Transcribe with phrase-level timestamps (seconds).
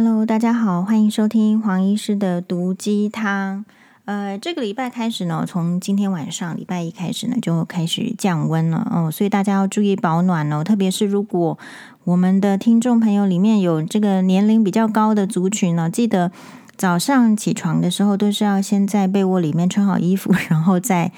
[0.00, 3.64] Hello，大家好，欢迎收听黄医师的毒鸡汤。
[4.04, 10.62] 呃，这个礼拜开始呢，从今天晚上礼拜一开始呢，就开始降温了哦，所以大家要注意保暖哦。
[10.62, 11.58] 特别是如果
[12.04, 16.30] 我们的听众朋友里面有这个年龄比较高的族群呢，记得
[16.76, 21.10] 早上起床的时候都是要先在被窝里面穿好衣服， 然后再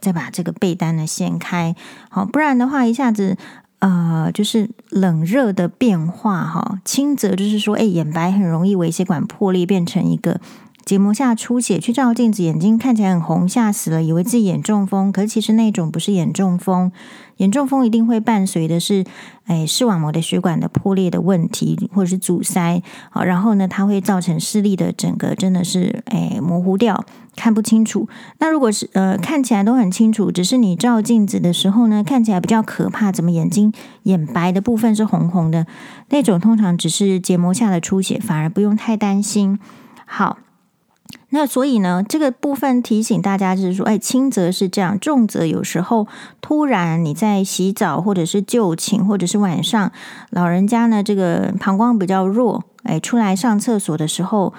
[0.00, 1.76] 再把这个被单呢掀开，
[2.08, 3.36] 好，不然的话一下子。
[3.82, 10.40] 呃，就是冷热的变化哈，轻则就是说，哎，眼白很容易微血管破裂，变成一个
[10.84, 16.90] 结膜下出血，去照镜子，眼睛看起来很红，吓死了，以为自己眼中风，可是其实那种不是眼中风。
[17.38, 19.04] 眼中风一定会伴随的是，
[19.46, 28.06] 哎，视网膜的血管的破裂的问题，或者是阻塞，好，然后呢，它会造成视力的整个真的是，哎，模糊掉，看不清楚。
[28.38, 33.72] 那如果是呃看起来都很清楚，只是你照镜子的时候呢，看起来比较可怕，怎么眼睛
[34.04, 35.66] 眼白的部分是红红的，
[36.10, 39.58] 那种通常只是结膜下的出血，反而不用太担心。
[40.06, 40.38] 好。
[41.34, 46.06] 那所以呢，这个部分提醒大家就是说，哎，轻则是这样，重则有时候
[46.42, 49.90] 突然你在洗澡，或者是就寝，或者是晚上，
[50.28, 54.52] 老人家呢这个膀胱比较弱，哎，出来上厕所的时候，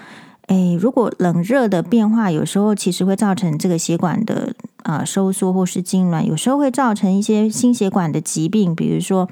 [0.48, 9.28] 哎，如果冷热的变化，有时候其实会造成这个血管的啊、收缩或是痉挛，有时候会造成一些心血管的疾病，比如说。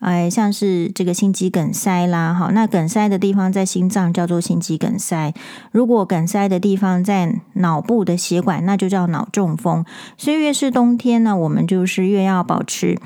[0.00, 5.34] 哎，像是这个心肌梗塞啦，好，那梗塞的地方在心脏叫做心肌梗塞。
[5.72, 9.84] 如果梗塞的地方在脑部的血管，那就叫脑中风。
[10.16, 12.98] 所以越是冬天呢，我们就是越要保持，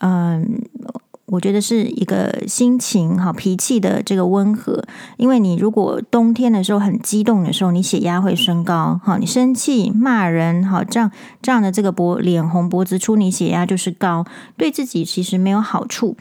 [0.00, 0.60] 嗯，
[1.24, 4.84] 我觉得是一个心情好、脾气的这个温和。
[5.16, 14.26] 因为你如果冬天的时候很激动的时候，你血压会升高，哈，你生气骂人，哈，这样这样的这个脖脸红脖子粗，你血压就是高，
[14.58, 16.14] 对自己其实没有好处。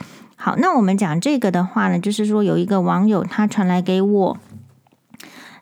[0.44, 4.38] 好，那我们讲这个的话呢，就是说有一个网友他传来给我，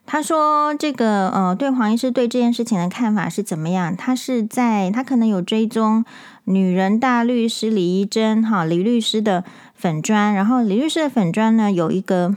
[0.05, 3.93] 他说这个呃，对黄医师对这件事情的看法是怎么样？
[3.93, 6.05] 他是在他可能有追踪
[6.45, 9.43] 女人大律师李怡贞哈李律师的
[9.75, 12.33] 粉专，然后李律师的粉专呢有一个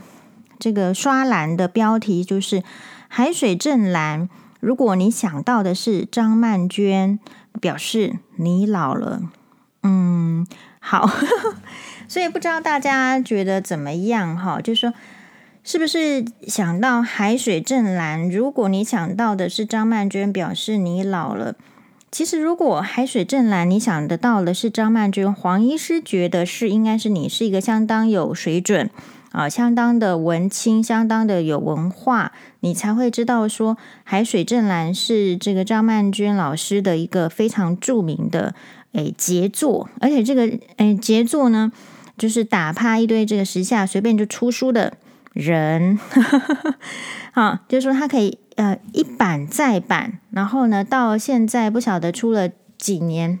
[0.59, 2.61] 这个刷蓝的标题，就是
[3.07, 4.27] 海水正蓝。
[4.59, 7.17] 如果你想到的是张曼娟，
[7.61, 9.21] 表示你老了。
[9.83, 10.45] 嗯，
[10.81, 11.09] 好。
[12.13, 14.61] 所以不知道大家觉得怎么样哈？
[14.61, 14.93] 就是说，
[15.63, 18.29] 是不是想到海水正蓝？
[18.29, 21.55] 如果你想到的是张曼娟，表示你老了。
[22.11, 28.91] 其实，如果海水正蓝，你想得到的是张曼娟，黄医师觉得是应该是你是一个相当有水准
[29.31, 38.53] 啊，相当的文青，相当的有文化，你才会知道说海水正蓝是这个张曼娟老师的一个非常著名的
[38.91, 41.71] 诶杰作，而且这个诶杰作呢。
[42.17, 44.97] 就是打趴一堆这个时下随便就出书的
[45.33, 45.97] 人，
[47.33, 53.39] 好，就是说他可以呃一版再版，然后呢到现在不晓得出了几年，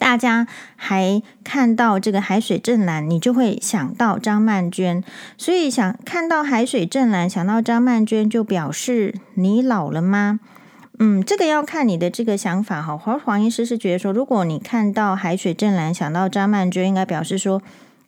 [0.00, 5.04] 大家还看到这个海水正蓝，你就会想到张曼娟，
[5.38, 10.40] 所以想看到海水正蓝，想到张曼娟，就表示你老了吗？
[10.98, 12.96] 嗯，这个要看你的这个想法哈。
[12.96, 17.62] 黄黄医师是觉得说，如果你看到海水正蓝，想到张曼娟，应该表示说。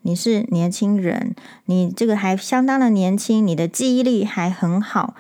[0.07, 1.35] 你是年轻人，
[1.65, 5.15] 你这个还相当的年轻，你的记忆力还很好。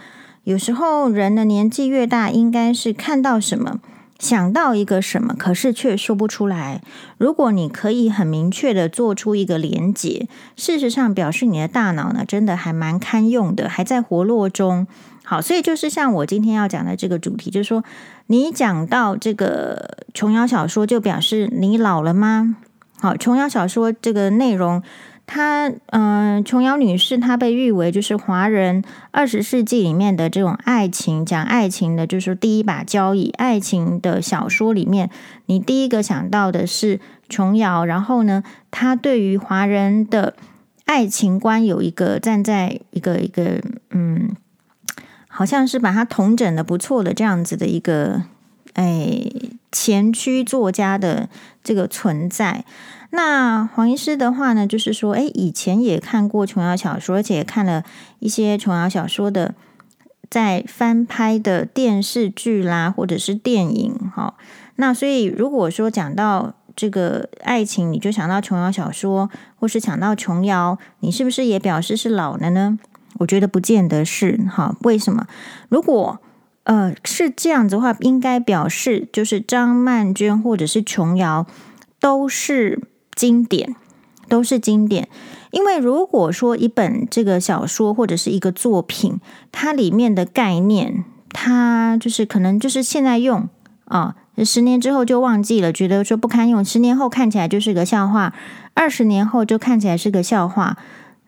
[0.44, 3.80] 有时候人的年纪越大，应该是看到什么，
[4.18, 6.82] 想到一个什么，可是却说不出来。
[7.16, 14.86] 如果你可以很明确的做出一个连结，事实上表示你的大脑呢，真的还蛮堪用的，还在活络中。
[15.24, 17.82] 好，所以就是像我今天要讲的这个主题，就是说，
[18.26, 22.58] 你讲到这个琼瑶小说，就表示你老了吗？
[23.04, 24.82] 好，琼瑶小说这个内容，
[25.26, 33.28] 她嗯，琼瑶女士她被誉为就是华人二十世纪里面的这种爱情讲爱情的，就是第一把交椅。
[33.36, 35.10] 爱情的小说里面，
[35.44, 36.98] 你第一个想到的是
[37.28, 40.34] 琼瑶，然后呢，她对于华人的
[40.86, 43.60] 爱情观有一个站在一个一个
[43.90, 44.34] 嗯，
[45.28, 48.22] 好像是把它统整的不错的这样子的一个
[48.72, 49.30] 哎
[49.70, 51.28] 前驱作家的
[51.62, 52.64] 这个存在。
[53.16, 57.84] 那黄医师的话呢，就是说，诶，以前也看过琼瑶小说，而且看了
[58.18, 59.54] 一些琼瑶小说的
[60.28, 63.94] 在翻拍的电视剧啦，或者是电影。
[64.12, 64.34] 哈，
[64.74, 69.30] 那所以如果说讲到这个爱情，你就想到琼瑶小说，
[69.60, 72.76] 或是想到琼瑶，你是不是也表示是老了呢？
[73.20, 74.40] 我觉得不见得是。
[74.50, 75.28] 哈，为什么？
[75.68, 76.18] 如果
[76.64, 81.46] 呃是这样子的话，应该表示就是张曼娟或者是琼瑶
[82.00, 82.82] 都是。
[83.14, 83.76] 经典
[84.28, 85.08] 都是经典，
[85.50, 89.20] 因为如果说一本这个小说或者是一个作品，
[89.52, 93.48] 它里面的概念，它就是可能就是现在用
[93.84, 98.34] 啊，十年之后就忘记了，觉得说不堪用，十年后看起来就是个笑话，
[98.74, 100.78] 二十年后就看起来是个笑话，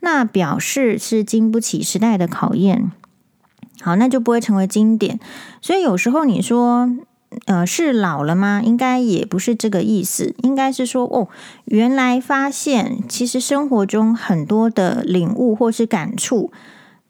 [0.00, 2.90] 那表示是经不起时代的考验。
[3.82, 5.20] 好，那就不会成为经典。
[5.60, 6.90] 所以有时候你说，
[7.46, 8.62] 呃，是老了吗？
[8.64, 11.28] 应该也不是这个意思，应该是说，哦，
[11.64, 16.50] 原来发现其实生活中很多的领悟或是感触，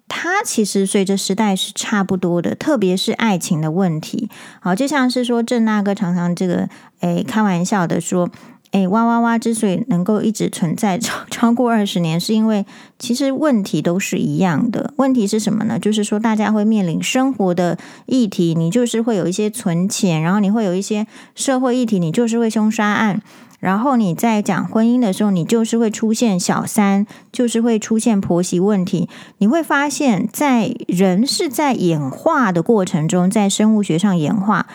[0.09, 4.29] 它其实随着时代是差不多的，特别是爱情的问题。
[4.61, 6.69] 好，就像是说郑大哥常常这个，
[7.01, 8.31] 诶，开玩笑的说。
[8.73, 9.39] 诶，哇哇哇！
[9.39, 12.67] 之所以能够一直存在超超过二十年，是因为
[12.99, 14.93] 其实问题都是一样的。
[14.97, 15.79] 问题是什么呢？
[15.79, 23.23] 就是说大家会面临生活的议题，你就是会有一些存钱，然后你会有一些社会议题，你就是会凶杀案。
[23.59, 29.09] 然后你在讲婚姻的时候，你就是会出现小三，就是会出现婆媳问题。
[29.39, 34.67] 你会发现在人是在演化的过程中，在生物学上演化。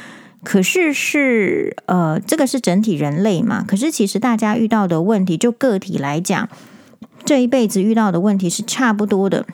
[0.44, 3.64] 可是是呃，这个是整体人类嘛？
[3.68, 6.50] 可是其实大家遇到的问题，就个体来讲，
[7.24, 9.46] 这一辈子遇到的问题是差不多的。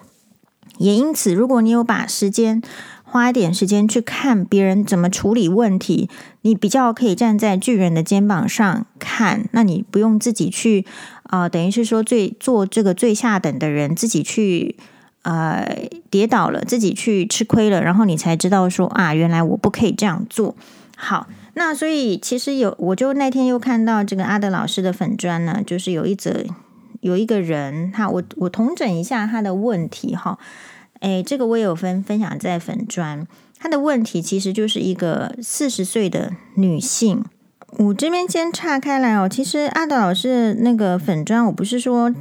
[0.78, 2.62] 也因此，如果你有把时间
[3.04, 6.10] 花一点时间去看别人怎么处理问题，
[6.44, 9.50] 你比较可以站在巨人的肩膀上看。
[9.52, 10.86] 那你不用自己去
[11.24, 14.78] 啊、等于是说最做这个最下等的人，自己去。
[15.24, 20.56] 呃，跌倒了，自己去吃亏了，然后你才知道说啊，原来我不可以这样做。
[21.00, 26.44] 好，那所以其实有，我就那天又看到这个阿德老师的粉砖呢，就是有一则
[27.02, 30.40] 有一个人，他我我统整一下他的问题哈。
[31.02, 33.28] 诶，这个我也有分分享在粉砖，
[33.60, 37.24] 他的问题其实就是一个四十岁的女性。
[37.78, 42.12] 我这边先岔开来哦，其实阿德老师那个粉砖，我不是说。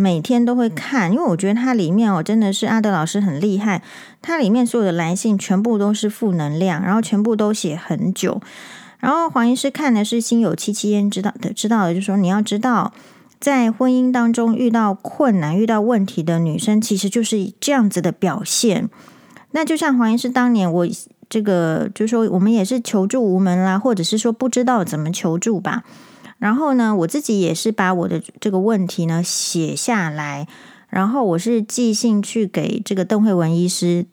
[0.00, 3.82] 每天都会看，因为我觉得它里面哦，真的是阿德老师很厉害。
[4.22, 8.40] 它里面所有的来信全部都是负能量，然后全部都写很久。
[9.00, 12.92] 然后黄医师看的是心有戚戚焉，知道的知道的，就是说你要知道，
[13.40, 18.88] 在婚姻当中遇到困难、遇到问题的女生，其实就是这样子的表现。
[19.50, 20.86] 那就像黄医师当年，我
[21.28, 25.82] 这个就是说，我们也是求助无门啦，或者是说不知道怎么求助吧。
[26.38, 30.46] 然后呢，我自己也是把我的这个问题呢写下来，
[30.88, 34.06] 然后我是寄信去给这个邓惠文医师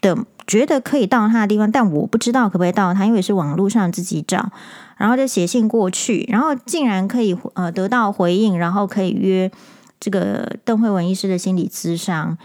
[0.00, 4.50] 的，觉得可以到他的地方，但我不知道可不可以到他，因为是网络上自己找，
[4.98, 9.50] 然后就写信过去，然后竟然可以呃得到回应，然后可以约
[9.98, 12.36] 这个邓惠文医师的心理咨商。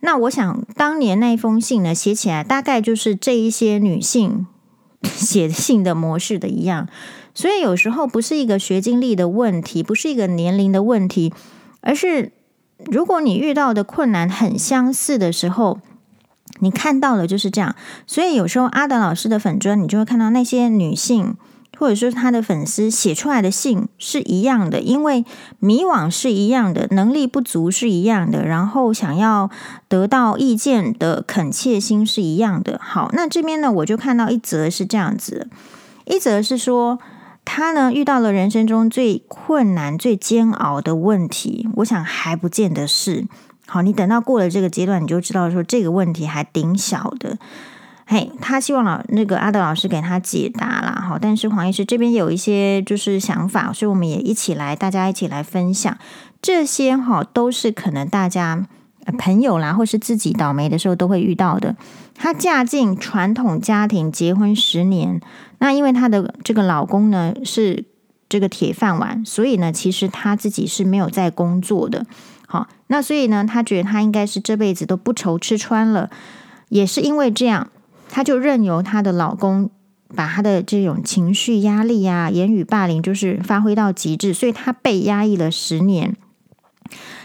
[0.00, 4.46] 那我想当年那封信呢写起来，大概就是这一些女性
[5.04, 6.88] 写信的模式的一样。
[7.34, 11.32] 所以有时候不是一个学经历的问题，不是一个年龄的问题，
[11.80, 12.32] 而是
[12.90, 15.80] 如果你遇到的困难很相似的时候，
[16.58, 17.76] 你看到的就是这样。
[18.06, 21.36] 所以有时候阿德老师的粉砖，你就会看到那些女性，
[21.78, 25.24] 或者说他的粉丝写出来的信是一样的，因为
[25.60, 29.48] 迷惘是一样的，能力不足是一样的，然后想要
[29.88, 32.80] 得到意见的恳切心是一样的。
[32.82, 35.48] 好，那这边呢，我就看到一则是这样子，
[36.04, 36.98] 一则是说。
[37.52, 43.26] 他呢，遇到了人生中最困难、最煎熬的问题，我想还不见得是
[43.66, 43.82] 好。
[43.82, 47.38] 你等到过了这个阶段，你就知道说这个问题还挺小的。
[48.06, 51.04] 嘿，他希望老那个阿德老师给他解答啦。
[51.04, 55.98] 好，但是黄医师这边有一些就是想法，所以我们也一起来，大家一起来分享
[56.40, 58.64] 这些哈，都是可能大家
[59.18, 61.74] 朋友啦，或是自己倒霉的时候都会遇到的。
[62.14, 65.20] 她嫁进传统家庭，结婚十年。
[65.60, 67.84] 那因为她的这个老公呢是
[68.28, 72.04] 这个铁饭碗，所以呢，其实她自己是没有在工作的。
[72.46, 76.10] 好，那所以呢，她觉得她应该是这辈子都不愁吃穿了。
[76.68, 77.70] 也是因为这样，
[78.08, 79.70] 她就任由她的老公
[80.16, 86.16] 把她的这种情绪压力啊、言语霸凌，就是发挥到极致，所以她被压抑了十年。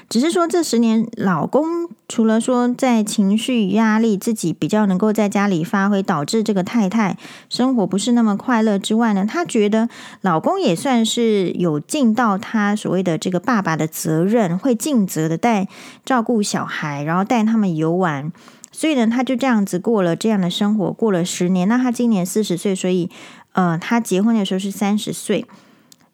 [0.08, 7.18] 只是说这十年，老公除了说在情绪压力自己比较能够在家里发挥，导致这个太太
[7.50, 9.90] 生活不是那么快乐之外呢，她觉得
[10.22, 15.68] 老公也算是有尽到他所谓的这个爸爸的责任，会尽责的带
[16.06, 18.32] 照顾小孩，然后带他们游玩，
[18.72, 21.68] 所以呢，他就这样子过了这样的生活，过了十年。
[21.68, 23.10] 那他今年四十岁，所以
[23.54, 25.46] 呃，他结婚的时候是三十岁。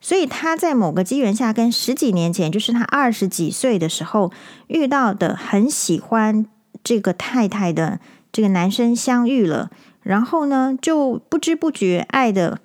[0.01, 4.31] 所以他在某个机缘下，跟十几年前，就是他二十几岁的时候
[4.67, 6.45] 遇到的很喜欢
[6.83, 7.99] 这个太太的
[8.31, 9.69] 这个男生相遇了，
[10.01, 12.59] 然后呢，就不知不觉爱得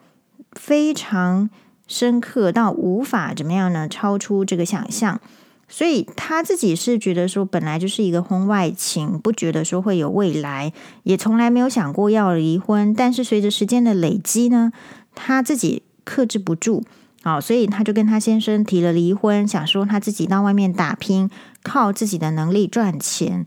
[0.52, 1.50] 非常
[1.86, 3.86] 深刻到无法怎么样呢？
[3.86, 5.20] 超出这个想象。
[5.68, 12.94] 所以他自己是觉得说，本来就是一个婚外情，不觉得说会有未来，也从来没有想过要离婚。
[12.94, 14.70] 但是随着时间的累积呢，
[15.16, 16.84] 他自己克制不住，
[17.26, 21.28] 好，所以他就跟他先生提了离婚，想说他自己到外面打拼，
[21.64, 23.44] 靠自己的能力赚钱。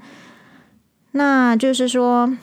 [1.11, 2.35] 那就是说，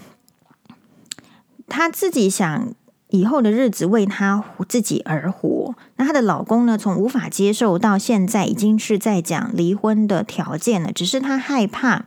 [1.69, 2.73] 他自己想。
[3.11, 5.75] 以后的日子为她自己而活。
[5.95, 6.77] 那她的老公呢？
[6.77, 10.91] 从无法接受到现在，已经是在讲离婚的条件了。
[10.93, 12.05] 只是她害怕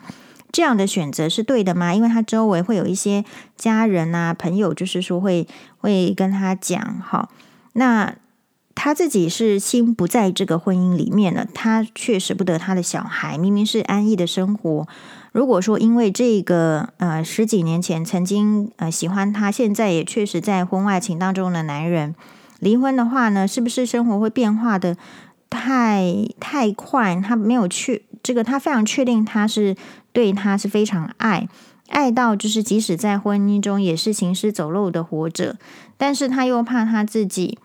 [0.51, 1.95] 这样的选择是对的吗？
[1.95, 3.23] 因为她周围会有一些
[3.55, 7.31] 家人啊、朋友，就是说会会跟她讲，好，
[7.73, 8.13] 那
[8.81, 11.45] 她自己是心不在这个婚姻里面了。
[11.53, 14.87] 她却舍不得她的小孩，明明是安逸的生活。
[15.33, 22.15] 如果说因为这个呃十几年前曾经呃喜欢他，现在也确实在婚外情当中的男人
[22.59, 24.95] 离婚的话呢，是不是生活会变化的
[25.49, 27.21] 太太快？
[27.21, 29.75] 他没有确这个，他非常确定他是
[30.13, 31.49] 对他是非常爱
[31.89, 35.57] 爱到就是即使在婚姻中也是行尸走肉的活着，
[35.97, 37.59] 但是他又怕他自己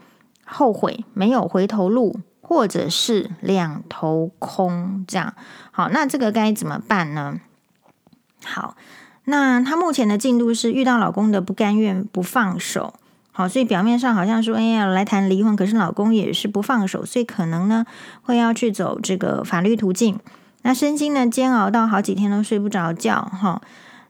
[0.44, 5.34] 后悔没有回头路，或者是两头空这样。
[5.70, 7.40] 好，那这个该怎么办呢？
[8.44, 8.76] 好，
[9.24, 12.94] 那她目前的进度是遇到老公的不甘愿不放手，
[13.32, 17.86] 好，所以表面上好像说，哎呀，来谈离婚，可是老公也是不放手，所以可能呢
[18.22, 20.20] 会要去走这个法律途径。
[20.62, 23.60] 那身心呢煎熬到好几天都睡不着觉，哈，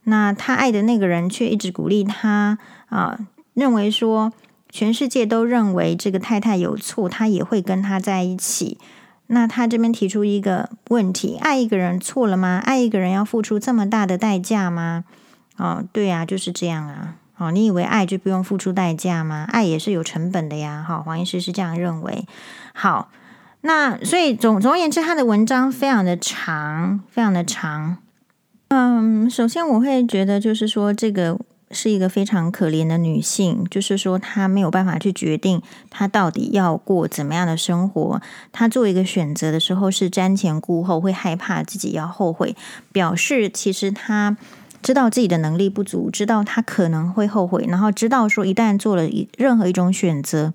[0.03, 3.19] 那她爱的那个人却一直鼓励她啊，
[3.55, 4.33] 认为说
[4.75, 8.77] 全世界都认为这个太太有错，他也会跟她在一起。
[9.29, 12.61] 那他这边提出一个问题：爱一个人错了吗？
[12.65, 15.05] 爱一个人要付出这么大的代价吗？
[15.59, 17.15] 哦，对呀，就是这样啊。
[17.37, 19.47] 哦，你以为爱就不用付出代价吗？
[19.53, 20.85] 爱也是有成本的呀。
[20.85, 22.27] 好，黄医师是这样认为。
[22.73, 23.13] 好，
[23.61, 27.99] 那所以总总而言之，他的文章非常的长，非常的长。
[28.71, 31.39] 嗯，首先我会觉得就是说这个。
[31.75, 38.23] 是一个非常可怜的女性，就是说她没有办法去决定她到底要过怎么样的生活。
[38.53, 42.55] 她做一个选择的时候是瞻前顾后，会害怕自己要后悔，
[42.93, 44.37] 表示其实她
[44.81, 50.55] 知道自己的能力不足，知道她可能会后悔，然后知道说一旦做了任何一种选择，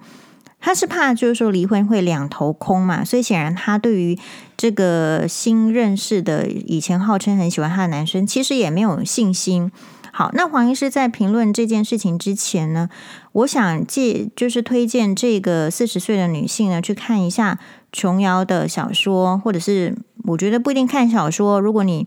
[0.60, 3.04] 她是怕就是说离婚会两头空嘛。
[3.04, 4.18] 所以显然她对于
[4.56, 9.72] 这个新认识的以前号称很喜欢她的男生，其实也没有信心。
[10.20, 12.90] 好，那黄医师在评论这件事情之前呢，
[13.32, 17.58] 我想借就是推荐这个四十岁的女性呢去看一下
[17.94, 19.96] 琼瑶的小说，或者是
[20.26, 22.06] 我觉得不一定看小说，如果你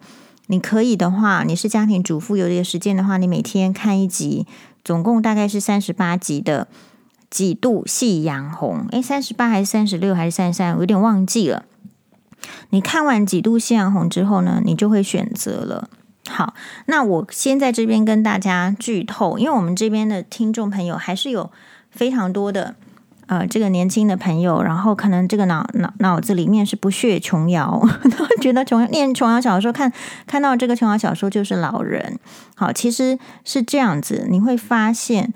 [0.49, 4.47] 你可以的话，你是家庭主妇有这个时间的话，你每天看一集，
[4.85, 6.69] 总共大概是三十八集的
[7.31, 8.81] 《几度夕阳红》。
[8.93, 10.75] 诶，三十八还是三十六还是三十三？
[10.75, 11.65] 我有点忘记了。
[12.69, 15.89] 你看完《几度夕阳红》之后呢，你就会选择了。
[16.29, 16.55] 好，
[16.87, 21.51] 那我先在这边跟大家剧透，因为我们这边的听众朋友还是有
[21.91, 22.75] 非常多的
[23.27, 27.81] 呃，这个年轻的朋友，然后可能这个脑脑脑子里面是不屑琼瑶，
[28.17, 29.93] 都觉得琼念琼瑶小说，看
[30.27, 32.19] 看到这个琼瑶小说就是老人。
[32.55, 35.33] 好，其实是这样子，你会发现，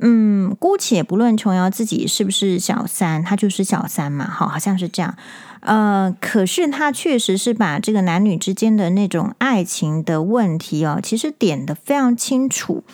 [0.00, 5.16] 嗯，姑且不论琼瑶自己是不是小三，她就是小三嘛，好，好像是这样。
[5.60, 12.84] 呃，可是他确实是把这个男女之间的那种爱情的问题哦，其实点得非常清楚。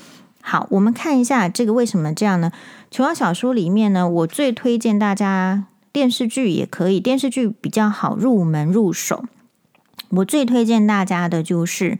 [0.40, 2.52] 好，我们看一下这个为什么这样呢？
[2.90, 9.25] 琼瑶小说里面呢，我最推荐大家电视剧也可以，电视剧比较好入门入手。
[10.11, 11.92] 我最推荐大家的就是《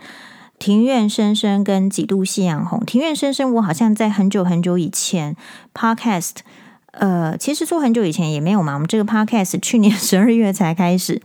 [0.59, 2.79] 庭院深深》跟《几度夕阳红》。
[2.85, 5.37] 《庭院深深》我好像在很久很久以前
[5.75, 6.37] Podcast。
[6.99, 8.75] 呃，其实说很久以前也没有嘛。
[8.75, 11.21] 我们这个 podcast 去年十二月才开始，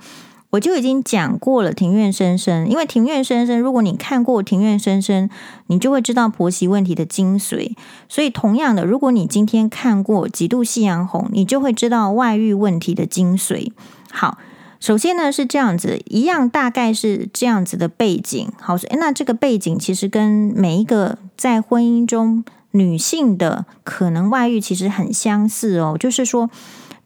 [0.49, 2.65] 我就已经讲过了《庭院深深》。
[2.67, 5.29] 因为《庭院深深》，如果你看过《庭院深深》，
[5.67, 7.75] 你就会知道婆媳问题的精髓。
[8.07, 13.71] 所以，同样的，如果你今天看过《几度夕阳红》，你就会知道外遇问题的精髓。
[14.11, 14.39] 好，
[14.79, 18.51] 首先呢是这样子，一样大概是这样子的背景。
[18.59, 22.43] 好，那这个背景其实跟每一个在婚姻中。
[22.71, 26.49] 女性的可能外遇其实很相似哦，就是说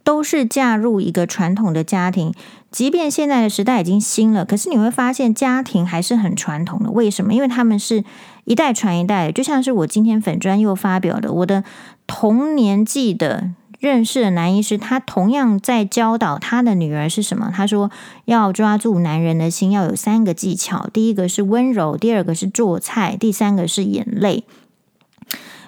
[0.03, 2.33] 都是嫁入一个传统的家庭，
[2.69, 6.91] 即便现在的时代已经新了，可是你会发现家庭还是很传统的。
[6.91, 7.33] 为什么？
[7.33, 8.03] 因为他们是
[8.43, 11.63] 一代传一代，就像是我今天粉专又发表的，我的
[12.05, 17.49] 同年纪的认识的男医师，他同样在教导他的女儿是什么？
[17.55, 17.89] 他说
[18.25, 24.43] 要抓住男人的心，要有三个技巧，第一个是温柔，第二个是做菜，第三个是眼泪。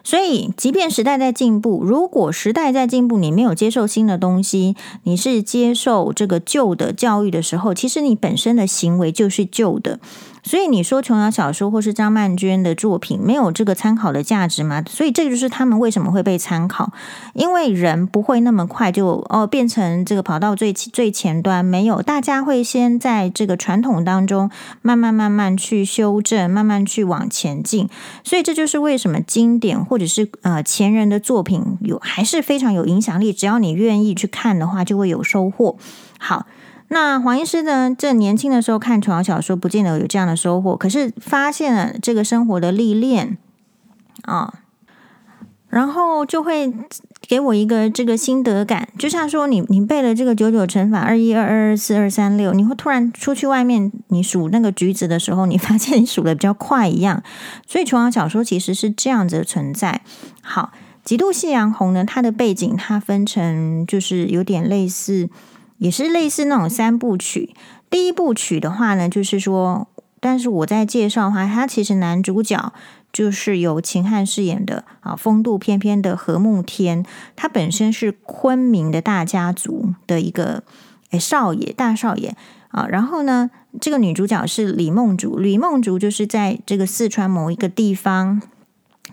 [0.05, 9.99] 所以，即便时代在进步，如果时代在进步，你没有接受新的东西，你是接受这个旧的教育的时候，其实你本身的行为就是旧的。
[10.47, 14.83] 所以你说琼瑶小说或是张曼娟的作品没有这个参考的价值吗？
[14.87, 16.91] 所以这就是他们为什么会被参考，
[17.33, 24.51] 因为人不会那么快就哦变成这个跑到最最前端，没有，大家会先在这个传统当中
[24.83, 27.89] 慢慢慢慢去修正，慢慢去往前进。
[28.23, 35.77] 所以这就是为什么经典或者是呃前人的作品有还是非常有影响力，只要你愿意去看的话，就会有收获。
[36.19, 36.45] 好。
[36.89, 37.93] 那黄医师呢？
[37.97, 40.77] 这年轻的时候看琼瑶小说，不见得有这样的收获。
[40.77, 43.39] 可是发现了这个生活的历练
[44.21, 44.53] 啊，
[45.69, 46.71] 然后就会
[47.27, 48.87] 给我一个这个心得感。
[48.99, 57.23] 就像说你，你背了这个九九乘法，二一二二二四二三六，你会突然出去外面，你数那个橘子的时候，你 发现你数的比较快一样。
[57.65, 60.01] 所以琼瑶小说其实是这样子存在。
[60.43, 60.71] 好，
[61.03, 62.05] 极度夕阳红呢？
[62.05, 65.29] 它的背景它分成就是有点类似。
[65.77, 67.55] 也是类似那种三部曲。
[67.89, 69.87] 第一部曲的话呢，就是说，
[70.19, 72.73] 但是我在介绍的话，他其实男主角
[73.13, 77.05] 就是由秦汉饰演的啊，风度翩翩的何慕天，
[77.35, 80.63] 他本身是昆明的大家族的一个
[81.11, 82.35] 诶少爷，大少爷
[82.69, 82.87] 啊。
[82.89, 88.41] 然后呢，这个女主角是李梦竹，李梦竹就是在这个四川某一个地方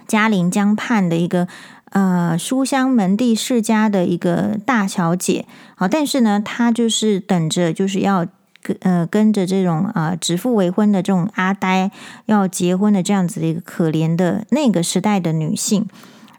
[0.07, 1.47] 嘉陵江畔的一个。
[1.93, 5.45] 呃，书香门第世家的一个大小姐，
[5.77, 8.27] 好，但是呢，她就是等着，就是要
[8.63, 11.91] 跟呃跟着这种啊、指腹为婚的这种阿呆
[12.25, 15.87] 要结婚的这样子的一个可怜的那个时代的女性。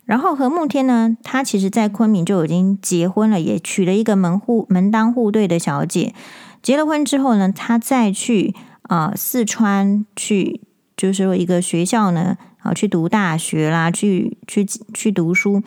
[0.05, 6.15] 然后何慕天呢，他其实在昆明就已经结婚了，也娶了一个门户门当户对的小姐。
[6.63, 10.61] 结了婚之后呢，他再去啊、呃、四川去，
[10.97, 12.37] 就是说一个学校呢。
[12.63, 15.61] 啊，去读大学啦，去去去读书，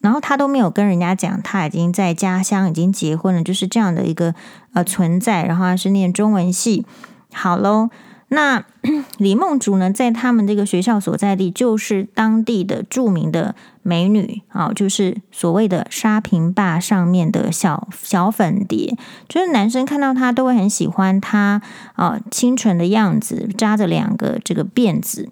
[0.00, 4.34] 然后他都没有跟人家讲，他已经在家乡已经结婚了，就是这样的一个
[4.72, 5.44] 呃存在。
[5.44, 6.84] 然后他是念中文系，
[7.32, 7.90] 好喽。
[8.32, 8.64] 那
[9.18, 18.96] 李梦竹呢，在他们这个学校所在地，就是当地的著名的美女啊，就是所谓的沙坪坝上面的小小粉蝶，
[19.28, 21.60] 就是男生看到她都会很喜欢她
[21.96, 25.28] 啊，清纯的样子，扎着两个这个辫子。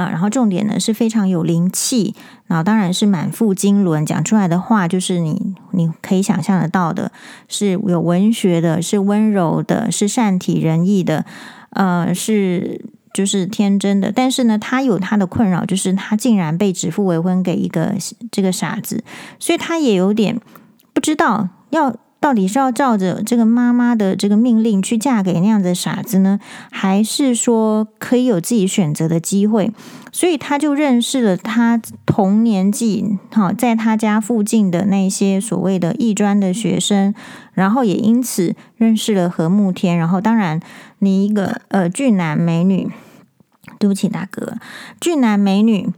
[0.00, 2.14] 啊，然后重点呢是非常有灵气，
[2.46, 7.12] 然后当然是满腹经纶，讲出来的话就是你你可以想象得到的，
[7.48, 11.26] 是有文学的，是温柔的，是善体人意的，
[11.70, 12.82] 呃，是
[13.12, 14.10] 就是天真的。
[14.10, 17.94] 但是呢，他有他的困扰，就是他竟然被指腹为婚给一个
[18.30, 19.04] 这个傻子，
[19.38, 20.40] 所以他也有点
[20.94, 21.94] 不知道要。
[22.20, 26.38] 到底是要照着这个妈妈的这个命令去嫁给那样的傻子呢，
[26.70, 29.72] 还是说可以有自己选择的机会？
[30.12, 37.14] 所以他就认识了他同年纪，哈，在他家附近的那些所谓的艺专的学生，
[37.54, 39.96] 然后也因此认识了何慕天。
[39.96, 40.60] 然后，当然，
[40.98, 42.90] 你一个呃俊男美女，
[43.78, 44.58] 对不起大哥，
[45.00, 45.90] 俊男美女。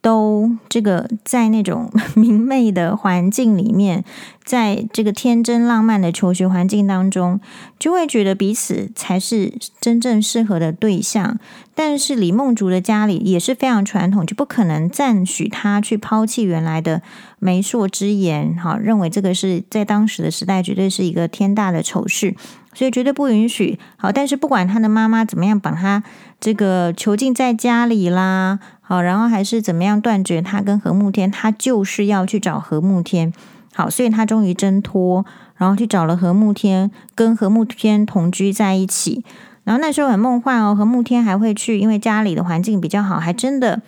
[0.00, 4.04] 都这个在那种 明媚的环境里面，
[4.44, 7.40] 在这个天真浪漫的求学环境当中，
[7.78, 11.38] 就会觉得彼此才是真正适合的对象。
[11.74, 17.02] 但是李梦竹的家里也是非常传统，就不可能赞许他去抛弃原来的
[17.38, 22.34] 媒妁之言，哈，认为这个是在当时的时代绝对是一个天大的丑事，
[22.78, 23.76] 所以绝对不允许。
[23.96, 26.00] 好，但是不管他的妈妈怎么样把他
[26.38, 28.60] 这个囚禁在家里啦。
[28.80, 33.32] 好，然后还是怎么样断绝他跟何慕天，他就是要去找何慕天。
[33.74, 39.24] 好，所以他终于挣脱，然后去找了何慕天，跟何慕天同居在一起。
[39.64, 43.82] 然后那时候很梦幻哦，何慕天还会去，因为家里的环境比较好，还真的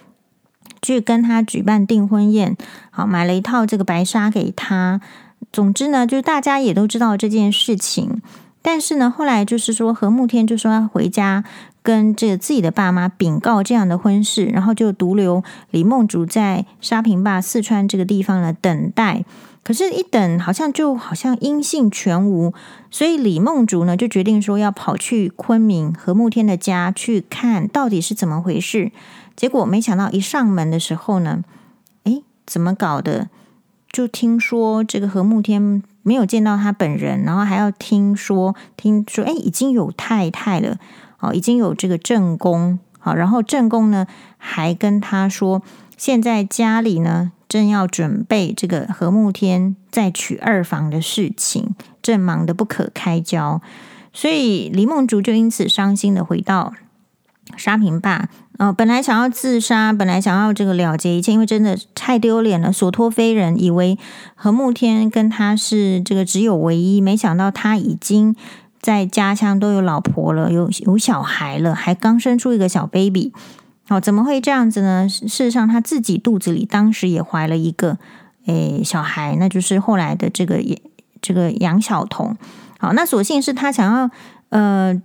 [0.82, 2.56] 去跟他举办订婚宴。
[2.90, 5.00] 好，买了一套这个白纱给他。
[5.52, 8.20] 总之呢，就是大家也都知道这件事情。
[8.62, 11.44] 但是呢，后来就是说何慕天就说要回家。
[11.82, 19.24] 跟这个自己的爸妈禀告这样的婚事，然后就独留李梦竹在沙坪坝四川这个地方呢等待。
[19.64, 22.52] 可是，一等好像就好像音信全无，
[22.90, 28.92] 所以李梦竹呢就决定说要跑去昆明何慕天的家去看到底是怎么回事。
[29.34, 31.42] 结果没想到一上门的时候呢，
[32.04, 33.30] 诶，怎么搞的？
[33.90, 40.78] 就听说这个何慕天没有见到他本人，然后还要听说听说，诶，已经有太太了。
[41.18, 44.06] 哦，已经有这个正宫，好，然后正宫呢
[44.38, 45.60] 还跟他说，
[45.98, 53.60] 现在家里呢正要准备这个何慕天再娶二房的事情，正忙得不可开交，
[54.14, 56.72] 所以李梦竹就因此伤心的回到
[57.54, 63.98] 沙坪坝，哦，本来想要自杀，本来想要这个了结一切，因为真的太丢脸了，所托非人，以为
[64.34, 68.36] 何慕天跟他是这个只有唯一，没想到他已经
[68.78, 73.32] 在家乡都有老婆了，有有小孩了，还刚生出一个小 baby，
[73.88, 75.08] 哦，怎么会这样子呢？
[75.08, 77.96] 事实上，他自己肚子里当时也怀了一个
[78.44, 80.62] 诶小孩，那就是后来的这个
[81.22, 82.36] 这个杨晓彤。
[82.78, 84.10] 好，那所幸是他想要
[84.50, 85.00] 呃。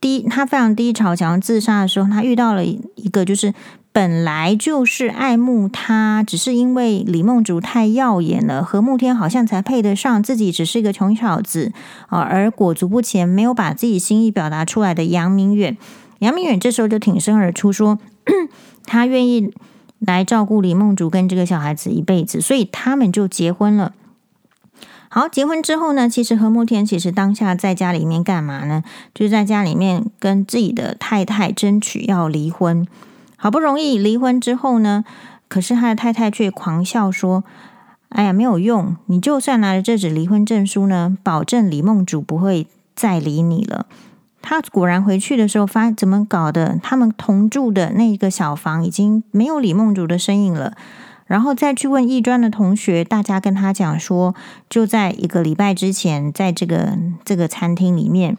[0.00, 3.52] 低，他非常低潮，想要自杀的时候，他遇到了一个，就是
[3.92, 11.72] 本来就是爱慕他，只是因为李梦竹太耀眼了，何慕天好像才配得上自己，只是一个穷小子
[12.08, 15.76] 啊，而裹足不前，没有把自己心意表达出来的杨明远。
[16.20, 17.98] 杨明远这时候就挺身而出，说
[18.86, 19.52] 他愿意
[19.98, 23.92] 来照顾李梦竹跟这个小孩子一辈子，所以他们就结婚了。
[25.12, 28.84] 好，结婚之后呢，其实何慕天其实当下在家里面干嘛呢？
[29.12, 32.86] 就是在家里面跟自己的太太争取要离婚。
[33.36, 35.04] 好不容易离婚之后呢，
[35.48, 37.42] 可是他的太太却狂笑说
[38.10, 38.96] ：“哎呀，没有用！
[39.06, 43.86] 你就算拿着这纸离婚证书呢，保证李梦竹不会再理你了。”
[44.40, 46.78] 他果然回去的时候，发怎么搞的？
[46.80, 50.76] 他们同住的那个小房已经没有李梦竹的身影了。
[51.30, 54.34] 然后再去问艺专的同学，大家跟他讲说，
[54.68, 58.36] 就在一个礼拜之前，在这个这个餐厅里面，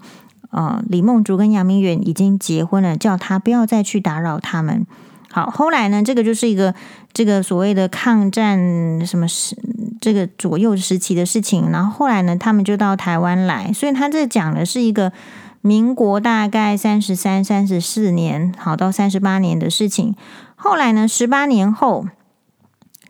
[0.49, 4.86] 呃，李梦竹跟杨明远已经结婚了，叫他不要再去打扰他们。
[5.32, 6.75] 好，后来呢，这个就是一个
[7.13, 9.56] 这个所谓的抗战什么时
[10.01, 11.71] 这个左右时期的事情。
[11.71, 15.13] 然后后来呢，他们就到台湾来，所以他这讲的是一个
[15.62, 20.13] 民国大概三十三、三十四年，好到三十八年的事情。
[20.58, 22.08] 后来呢，十八年后。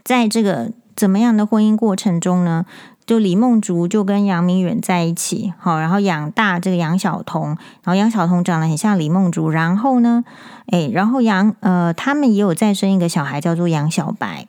[0.04, 2.66] 在这个怎么样的婚姻过程中呢？
[3.04, 10.24] 就李梦竹就跟杨明远在一起，好，然后养大这个杨晓彤，然后杨晓彤长得很像李梦竹，然后呢，
[10.68, 14.48] 哎，然后杨呃，他们也有再生一个小孩，叫做杨小白。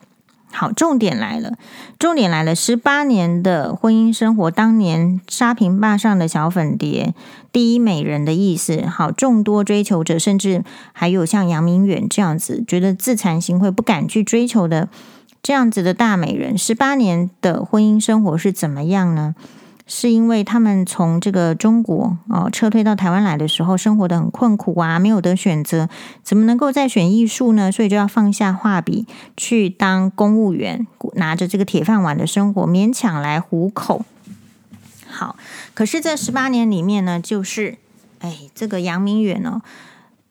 [0.53, 1.57] 好，重点来了，
[1.97, 7.13] 重点来了，十八年的婚姻生活，当年沙坪坝上的小粉蝶，
[7.51, 8.85] 第一美人的意思。
[8.85, 10.63] 好，众多追求者，甚至
[10.93, 14.87] 还有像杨明远这样子，觉得自惭形秽，不敢去追求的。
[15.43, 19.35] 这样子的大美人，十八年的婚姻生活是怎么样呢？
[19.85, 25.89] 是因为他们从这个中国哦撤退到台湾来的时候，生活的很困苦啊，没有得选择，
[26.23, 27.69] 怎么能够再选艺术呢？
[27.69, 34.05] 所以就要放下画笔，去当公务员，拿着这个铁饭碗的生活，勉强来糊口。
[35.05, 35.35] 好，
[35.73, 37.77] 可是这十八年里面呢，就是
[38.19, 39.61] 哎，这个杨明远哦，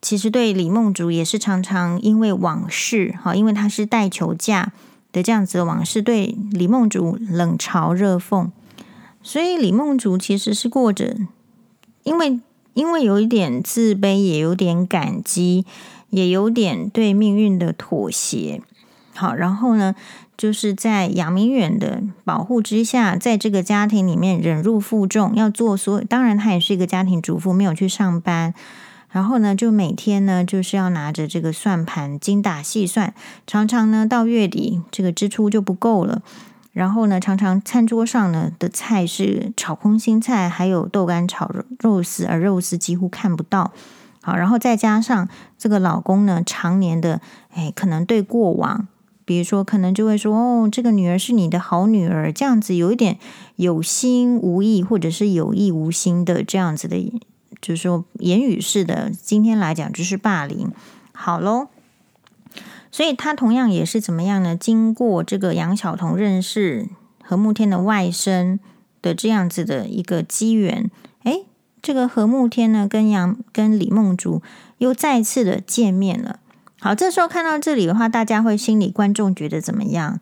[0.01, 4.73] 其实对李梦竹也是常常因为往事，哈，因为他是带球架。
[5.13, 8.51] 的这样子的往事，对李梦竹冷嘲热讽，
[9.23, 11.17] 所以李梦竹其实是过着，
[12.03, 12.41] 因为
[12.75, 15.67] 因为有一点自卑，也有点感激，
[16.11, 18.63] 也有点对命运的妥协。
[19.15, 19.95] 好，然后呢，
[20.39, 26.03] 就是在杨明远的保护之下，在这个家庭里面忍辱负重，要做所有。
[26.03, 28.55] 当然，他也是一个家庭主妇，没有去上班。
[29.13, 33.15] 然后呢，就每天呢，就是要拿着这个算盘精打细算，
[33.47, 36.23] 常常呢到月底这个支出就不够了。
[36.73, 43.73] 然后呢，常常餐桌上呢的菜是炒空心菜，还有豆干炒肉肉丝，而肉丝几乎看不到。
[44.23, 47.21] 好，然后再加上这个老公呢，常年的
[47.51, 48.89] 哎，可能对过往，
[49.27, 53.19] 比如说可能就会说哦，这个女儿是你的好女儿，这样子有一点
[53.57, 57.13] 有心无意，或者是有意无心的这样子的。
[57.63, 60.73] 就是说，言语式的，今天来讲就是霸凌。
[61.13, 61.69] 好喽，
[62.91, 64.57] 所以他同样也是怎么样呢？
[64.57, 66.89] 经过这个杨晓彤认识
[67.23, 68.59] 何慕天的外甥
[69.01, 70.91] 的这样子的一个机缘，
[71.23, 71.47] 诶，
[71.81, 74.43] 这个何慕天呢，跟杨跟李梦竹
[74.79, 76.41] 又再次的见面了。
[76.81, 80.19] 好，这时候看到这里的话，大家会心里观众觉得怎么样？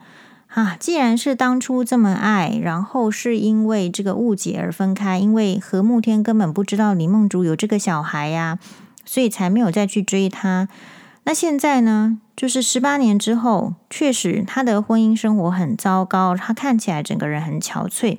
[0.54, 8.58] 啊，既然是当初这么爱，然后是因为这个误解而分开，因为何慕天根本不知道李梦竹有这个小孩呀，
[9.04, 10.66] 所以才没有再去追她。
[11.22, 18.18] 那现在呢，就是十八年之后，确实他的婚姻生活很糟糕，他看起来整个人很憔悴，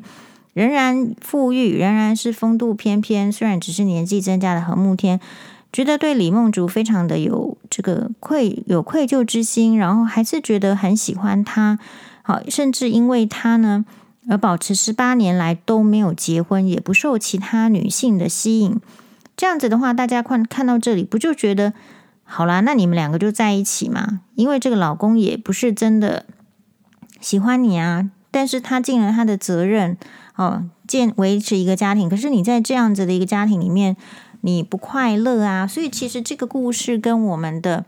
[0.54, 3.30] 仍然富裕，仍然是风度翩翩。
[3.30, 5.20] 虽然只是年纪增加的何慕天，
[5.74, 11.78] 觉得对李梦竹非常的有这个愧有愧疚之心，然后还是觉得很喜欢他。
[12.24, 13.86] 好，甚至因为他呢，
[14.30, 18.80] 而保持十八年来都没有结婚，也不受其他女性的吸引。
[19.36, 21.74] 这样子的话，大家看看到这里，不就觉得
[22.24, 22.60] 好啦？
[22.60, 24.22] 那你们两个就在一起嘛？
[24.36, 26.26] 因为这个老公也不是真的
[27.20, 29.98] 喜欢你啊，但是他尽了他的责任，
[30.36, 32.08] 哦，建维持一个家庭。
[32.08, 33.98] 可是你在这样子的一个家庭里面，
[34.42, 35.66] 你不快乐啊。
[35.66, 37.84] 所以其实这个故事跟我们的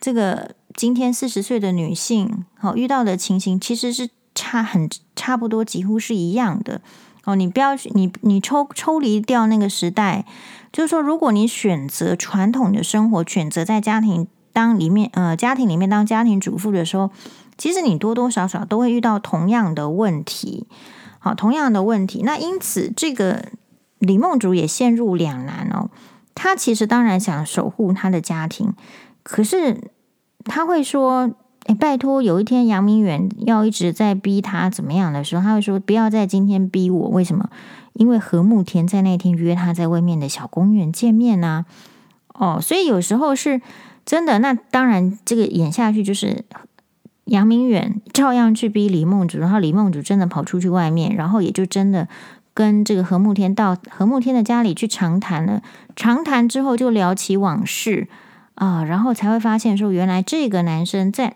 [0.00, 6.80] 这个今天四十岁的女性好遇到的情形，其实是差很差不多，几乎是一样的
[7.24, 7.36] 哦。
[7.36, 10.24] 你不要去你你抽抽离掉那个时代，
[10.72, 17.10] 就是说，如果你选择传统的生活，选择在家庭当里面呃家庭里面当家庭主妇的时候。
[17.58, 20.66] 其实你多多少少都会遇到同样的问题，
[21.18, 22.20] 好，同样的问题。
[22.22, 23.46] 那因此，这个
[23.98, 25.88] 李梦竹也陷入两难哦。
[26.34, 28.74] 她其实当然想守护她的家庭，
[29.22, 29.90] 可是
[30.46, 31.30] 他会说
[31.66, 37.50] ：“哎，拜托，有一天杨明远要一直在逼他怎么样的时候，他会说：‘不要在今天逼我。’为什么？
[37.92, 41.66] 因为何慕天在那天约他在外面的小公园见面呢。
[42.34, 43.60] 哦，所以有时候是
[44.04, 44.38] 真的。
[44.38, 46.44] 那当然，这个演下去就是。”
[47.26, 52.06] 杨明远照样去逼李梦竹，然后李梦竹真的跑出去外面，然后也就真的
[52.54, 55.60] 跟这个何慕天到何慕天的家里去长谈了。
[55.96, 58.06] 长谈之后就聊起往事
[58.56, 61.34] 啊，然后才会发现说，原来这个男生在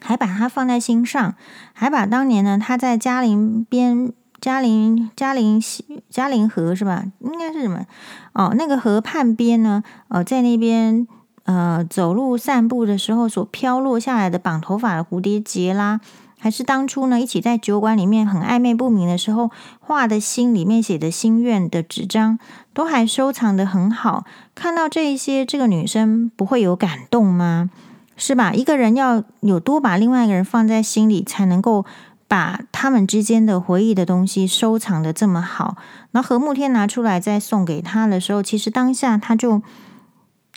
[0.00, 1.34] 还把他放在心上，
[1.74, 5.60] 还把当年呢他在嘉陵边嘉陵嘉陵
[6.08, 7.04] 嘉陵河是吧？
[7.20, 7.84] 应该是什么？
[8.32, 9.82] 哦，那个河畔边呢？
[10.08, 11.06] 哦，在那边。
[11.46, 16.00] 呃，走路散步的时候所飘落下来的绑头发的蝴蝶结啦，
[16.44, 22.38] 还是当初呢一起在酒馆里面很暧昧不明的时候画的心里面写的心愿的纸张，
[22.74, 24.26] 都还收藏得很好。
[24.54, 27.70] 看到这一些，这个女生不会有感动吗？
[28.18, 28.52] 是吧？
[28.52, 31.86] 一个人要有多把另外一个人放在心里，才能够
[32.28, 35.78] 把他们之间的回忆的东西收藏得这么好。
[36.10, 39.62] 那何慕天拿出来再送给他的时候，其实当下他就。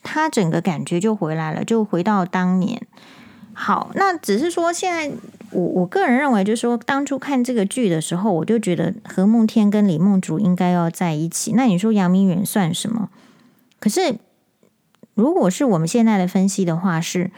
[0.04, 2.82] 他整个感觉就回来了，就回到当年。
[3.52, 5.12] 好，那只是说，现在
[5.52, 11.54] 我我个人认为，就是说，当初看这个剧的时候，我就觉得何梦天跟李梦竹应该要在一起。
[11.54, 13.10] 那你说杨明远算什么？
[13.80, 14.18] 可是，
[15.14, 17.32] 如果是我们现在的分析的话，是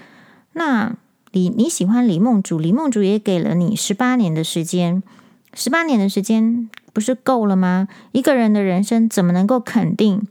[0.53, 0.95] 那
[1.31, 5.03] 李你喜欢李梦竹，李梦竹也给了你十八年的时间，
[5.53, 7.87] 十八年的时间不是够了吗？
[8.11, 10.27] 一个人的人生怎么能够肯定？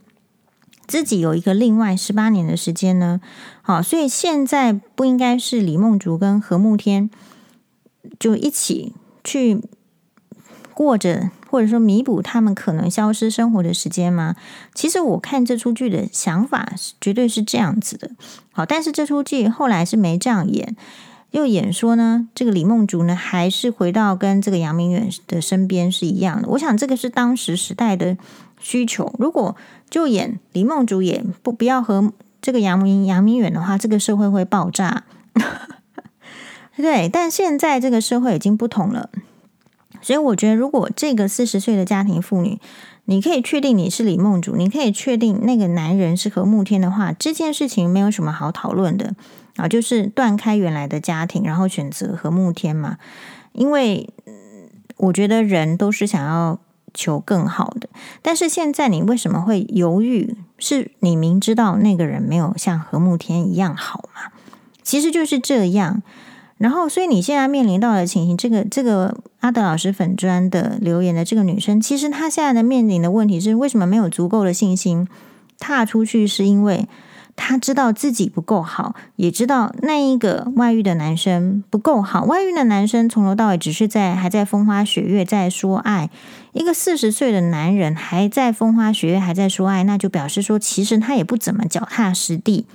[0.85, 3.21] 自己有一个另外十八年的时间呢，
[3.61, 7.09] 好，所以现在不应该是李梦竹跟何慕天
[8.19, 9.61] 就一起去
[10.73, 14.35] 过着，或者说弥补他们可能消失生活的时间吗？
[14.73, 18.11] 其实我看这出剧的想法是绝对是这样子的，
[18.51, 20.75] 好，但是这出剧后来是没这样演，
[21.31, 26.47] 又演说呢，这个李梦竹呢还是回到跟这个杨明远的身边是一样的。
[26.49, 28.17] 我想这个是当时时代的
[28.59, 29.55] 需求，如果。
[29.89, 35.03] 就演李梦竹也不不要和这个杨明杨明远的话，这个社会会爆炸。
[36.81, 39.09] 对，但现在这个社会已经不同了，
[40.01, 42.57] 所以我觉得，如果这个四十岁的家庭妇女，
[43.05, 49.13] 你可以确定你是李梦竹，你可以确定那个男人是何慕天的话，这件事情没有什么好讨论的
[49.57, 52.97] 啊，就是断开原来的家庭，然后选择何慕天嘛。
[53.51, 54.09] 因为
[54.97, 56.59] 我觉得人都是想要。
[56.91, 57.87] 求更好的，
[58.23, 60.35] 但是现在你为什么会犹豫？
[60.57, 64.31] 是你明知道那个人没有像何慕天一样好吗？
[64.81, 66.01] 其实就是这样。
[66.59, 75.07] 然后，所以你现在面临到的情形，这个这个阿德老师粉砖的留言的这个女生，其实她现在的面临的问题是，为什么没有足够的信心
[75.57, 76.27] 踏出去？
[76.27, 76.87] 是因为。
[77.41, 82.25] 他知道自己不够好，也知道那一个外遇的男生不够好。
[82.25, 86.09] 外遇的男生从头到尾只是在还在风花雪月在说爱，
[86.51, 92.65] 一个四十岁的男人还在风花雪月还在说爱，那就表示说其实他也不怎么脚踏实地，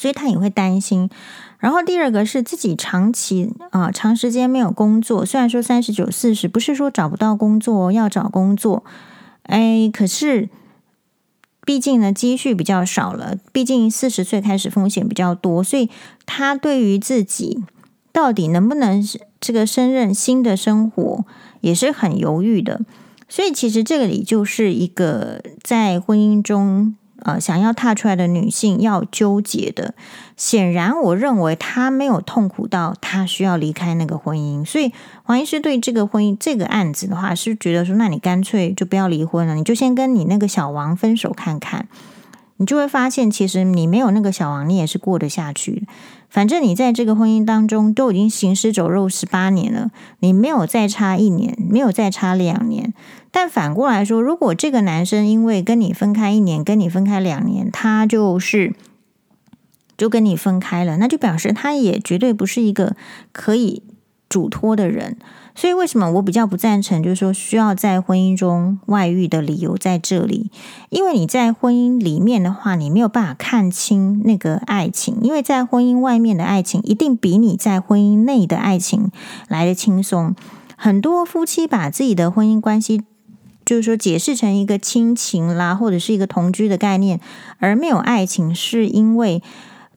[0.00, 1.10] 所以他也会担心。
[1.58, 8.82] 然后第二个是自己长期啊、长时间没有工作，虽然说三十九四十不是说找不到工作，要找工作，
[9.42, 10.48] 哎，可是。
[11.66, 13.36] 毕竟呢，积蓄比较少了。
[13.52, 15.88] 毕竟四十岁开始风险比较多，所以
[16.24, 17.62] 他对于自己
[18.10, 19.00] 到底能不能
[19.38, 21.24] 这个胜任新的生活
[21.60, 22.80] 也是很犹豫的。
[23.28, 26.96] 所以其实这个里就是一个在婚姻中。
[27.24, 29.94] 呃，想要踏出来的女性要纠结的，
[30.36, 41.86] 显然我认为她没有痛苦到她需要离开那个婚姻，所以黄医师对这个婚姻这个案子的话，是觉得说，那你干脆就不要离婚了，你就先跟你那个小王分手看看，
[42.56, 45.86] 你就会发现，其实你没有那个小王，你也是过得下去。
[46.28, 52.94] 反正你在这个婚姻当中都已经行尸走肉十八年了，你没有再差一年，没有再差两年。
[53.32, 58.74] 但反过来说，如果这个男生因为跟你分开一年，跟你分开两年，他就是
[59.96, 62.96] 就跟你分开了，那就表示他也绝对不是一个
[63.32, 63.82] 可以
[64.28, 65.16] 嘱托的人。
[65.54, 70.50] 所以为什么我比较不赞成，就是说需要在婚姻中外遇的理由在这里？
[70.88, 79.10] 因为你在婚姻里面的话，你没有办法看清那个爱情，因为在婚姻外面的爱情一定比你在婚姻内的爱情
[79.48, 80.34] 来得轻松。
[80.76, 83.02] 很多夫妻把自己的婚姻关系，
[83.70, 87.20] 就是说解释成一个亲情啦，或者是一个同居的概念，
[87.60, 89.40] 而没有爱情，是因为。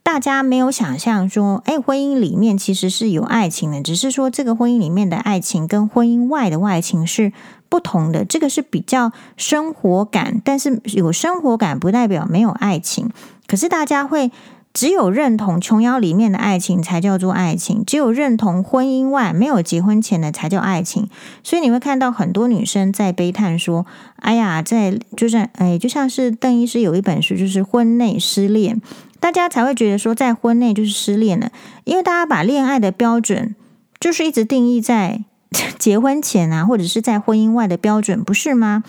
[0.03, 7.31] 大家没有想象说，哎，婚姻里面其实是有爱情的，只是说这个婚姻里面的爱情跟婚姻外的爱情是
[7.69, 8.25] 不同的。
[8.25, 13.09] 这个是比较生活感，但是有生活感不代表没有爱情。
[13.47, 14.29] 可是大家会
[14.73, 21.07] 只有认同琼瑶里面的爱情才叫做爱情，只有认同婚姻外没有结婚前的才叫爱情。
[21.43, 23.85] 所以你会看到很多女生在悲叹说
[24.17, 28.81] ：“哎呀，在就是哎，就像是邓医师有一本书，就是婚内失恋。”
[29.21, 31.51] 大家才会觉得说，在婚内就是失恋了，
[31.85, 33.55] 因为大家把恋爱的标准
[33.99, 35.23] 就是一直定义在
[35.77, 38.83] 结婚前啊，或者是在婚姻外的标准，不是吗？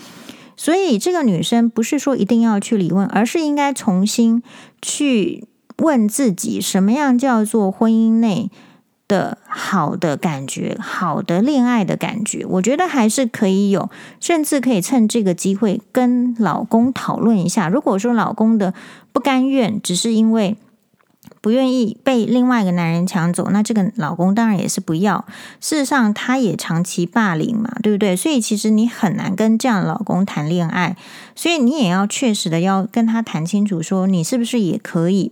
[0.57, 4.41] 所以这个女生不是说一定要去离婚，而是应该重新
[4.81, 5.45] 去
[5.77, 8.49] 问自己，什么样叫做婚姻内
[9.07, 17.67] 的好的感觉，好的恋爱的感觉，我觉得还是可以有，甚至可以趁这个机会跟老公讨论一下。
[17.67, 18.73] 如果说老公的
[19.11, 20.57] 不甘愿，只是因为
[21.41, 25.25] 不愿意被另外一个男人抢走，那这个老公当然也是不要。
[25.59, 28.15] 事实上，他也长期霸凌嘛，对不对？
[28.15, 30.95] 所以其实你很难跟这样的老公谈恋爱，
[31.35, 35.31] 所以你也要确实的要跟他谈清楚，说你是不是也可以。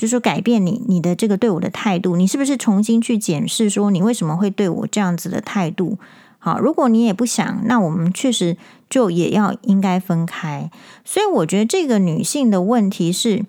[0.00, 5.98] 就是，改变你你的这个对我的态度，你是不是重新去检视说你为什么会对我这样子的态度？
[6.38, 8.56] 好，如果你也不想，那我们确实
[8.88, 10.70] 就也要应该分开。
[11.04, 13.44] 所以我觉得这个女性的问题是，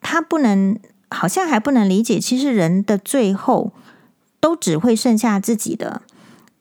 [0.00, 0.78] 她不能
[1.10, 3.72] 好像还不能理解，其实人的最后
[4.38, 6.02] 都只会剩下自己的，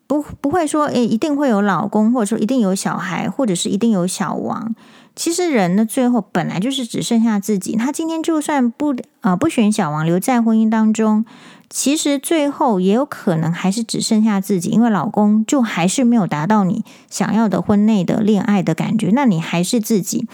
[0.08, 4.74] 不不会说诶，一定会有老公，或者说一定有小孩，或者是一定有小王。
[5.18, 7.76] 其实人的最后本来就是只剩下自己。
[7.76, 11.26] 他今天就算不啊、不选小王留在婚姻当中，
[11.72, 20.28] 其实最后也有可能还是只剩下自己，因为老公就还是没有达到你想要的婚内的恋爱的感觉，那你还是自己。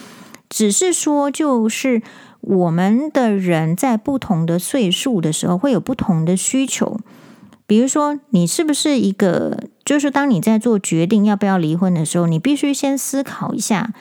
[0.50, 2.04] 只是说，就是
[2.42, 7.00] 我们的人在不同的岁数的时候会有不同的需求。
[7.66, 13.94] 比如说，你是不是一个，就是当你在做决定要不要离婚的时候，你必须先思考一下。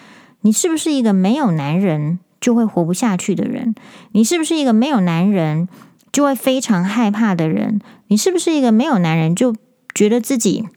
[0.42, 3.74] 你是不是一个没有男人就会活不下去的人？
[4.12, 5.68] 你是不是一个没有男人
[6.12, 7.80] 就会非常害怕的人？
[8.08, 9.56] 你是不是一个没有男人就
[9.94, 10.68] 觉得自己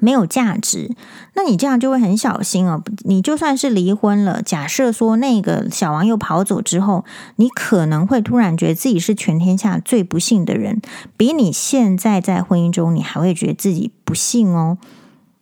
[0.00, 0.90] 没有价值？
[1.34, 2.82] 那你这样就会很小心哦。
[3.04, 7.04] 你就算是离婚了，假设说那个小王又跑走之后，
[7.36, 10.82] 你可能会突然觉得自己是全天下最不幸的人，
[11.16, 14.76] 比你现在在婚姻中你还会觉得自己不幸哦。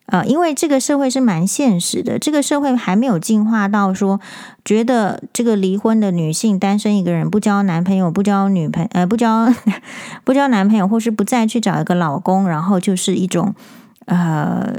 [0.07, 4.21] 呃，因为这个社会是蛮现实的，这个社会还没有进化到说，
[4.65, 9.53] 觉得这个离婚的女性单身一个人不交男朋友、不交女朋，呃，不交
[10.25, 13.55] 不交男朋友，或是不再去找一个老公，然后就是一种
[14.07, 14.75] 呃。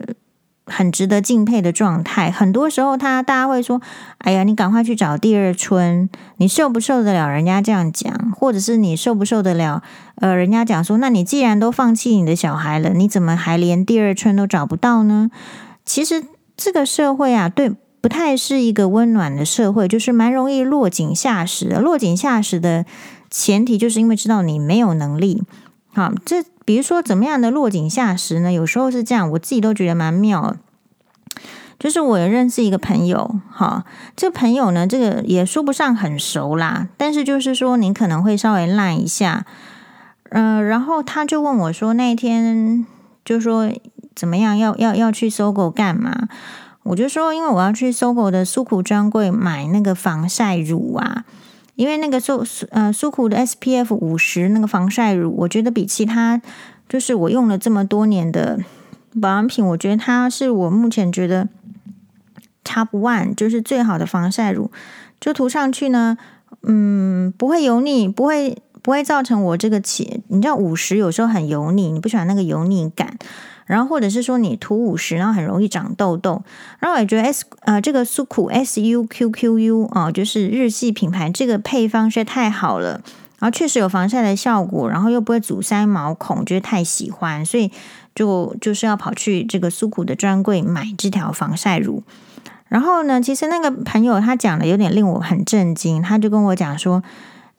[0.68, 2.30] 很值得敬佩的状态。
[2.30, 3.82] 很多时候，他大家会说
[4.20, 8.14] ：“哎呀，你赶快去找第二春，你受不受得了人家这样讲？
[8.36, 9.82] 或者是你受不受得了？
[10.16, 15.32] 呃，人家讲说，那你既然都放弃你的小孩了，你怎么还连第二春都找不到呢？”
[15.86, 16.24] 其实
[16.56, 21.80] 这个社会啊，对，不太是一个温暖的社会，就是蛮容易落井下石的。
[21.80, 22.86] 落井下石的
[23.30, 25.44] 前提，就是因为知道你没有能力。
[25.98, 26.44] 好，这。
[26.64, 28.52] 比如说，怎么样的落井下石呢？
[28.52, 30.58] 有时候是这样，我自己都觉得蛮妙。
[31.80, 33.86] 就是我认识一个朋友，哈，
[34.18, 39.46] 这朋友呢，这个也说不上很熟啦，但是就是说，你可能会稍微烂一下，
[40.32, 42.86] 嗯、然后他就问我说，那一天
[43.24, 43.72] 就说
[44.14, 46.28] 怎么样，要要要去搜狗干嘛？
[46.84, 51.24] 我就说，因为我要去 SOGO 的苏苦专柜买那个防晒乳啊。
[51.78, 56.42] 因为那个苏苏呃苏苦的 SPF 五十那个防晒乳，我觉得比其他
[56.90, 58.60] 就是我用了这么多年的
[59.22, 61.48] 保养品，我觉得它是我目前觉得
[62.64, 64.72] Top One，就是最好的防晒乳。
[65.22, 66.18] 就涂上去呢，
[66.64, 68.58] 嗯，不会油腻，不会
[68.88, 73.18] 不会造成我这个起，你知道五十有时候很油腻，你不喜欢那个油腻感。
[73.66, 76.42] 然后或者是说你涂五十，然后很容易长痘痘。
[76.80, 83.02] 然后我也觉得 S 呃这个苏苦 S U Q Q U 啊、就是日系品牌，这个配方实在太好了。
[83.40, 87.70] 然后确实有防晒的效果，然后又不会阻塞毛孔，觉得太喜欢，所以
[88.16, 92.04] 就就是要跑去这个苏苦的专柜买这条防晒乳。
[92.70, 97.04] 然后呢，其实那个朋友他讲的有点令我很震惊，他就跟我讲说：“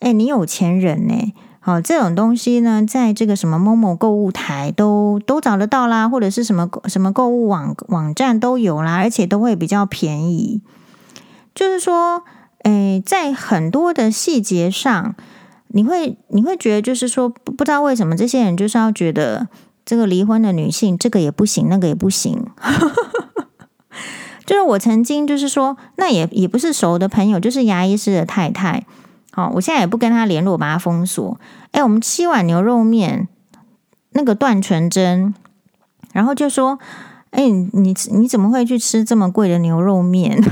[0.01, 1.33] 哎，你有钱人呢？
[1.61, 10.63] 好，这种东西呢，在这个什么某某购物台都都找得到啦，或者是什么什么购物网网站都有啦，而且都会比较便宜。
[11.55, 12.23] 就是说，
[12.63, 15.15] 诶，在很多的细节上，
[15.67, 19.49] 你会你会觉得，就是说，不知道为什么这些人就是要觉得
[19.85, 22.47] 这个离婚的女性这个也不行，那个也不行。
[24.47, 28.87] 就是我曾经就是说，那也也不是熟的朋友，就是牙医师的太太。
[29.39, 31.39] 好，我现在也不跟他联络，把他封锁。
[31.71, 33.29] 哎，我们七碗牛肉面，
[34.11, 35.33] 那个断纯真，
[36.13, 36.81] 然后就说
[37.31, 40.43] ：“哎，你你怎么会去吃这么贵的牛肉面？”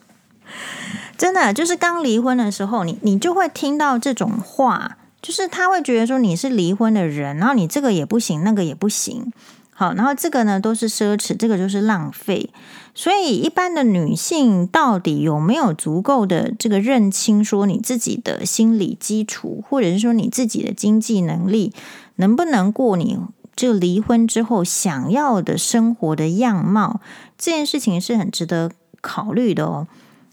[1.18, 9.30] 真的，就是刚离婚的时候，你你就会听到这种话，就是他会觉得说你是离婚的人，然后你这个也不行，那个也不行。
[9.74, 12.50] 好，然后这个呢都是奢侈，这个就是浪费。
[12.94, 21.72] 所以，一般的女性到底有没有足够的这个认清，说你自己的心理基础，或者是说你自己的经济能力，
[22.16, 23.18] 能不能过你
[23.56, 27.00] 这离婚之后想要的生活的样貌？
[27.36, 28.70] 这件事情是很值得
[29.00, 29.88] 考虑的哦。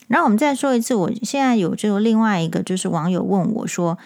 [0.07, 3.97] 然后我们再说一次，我现在有这个另外一个，就是网友问我说，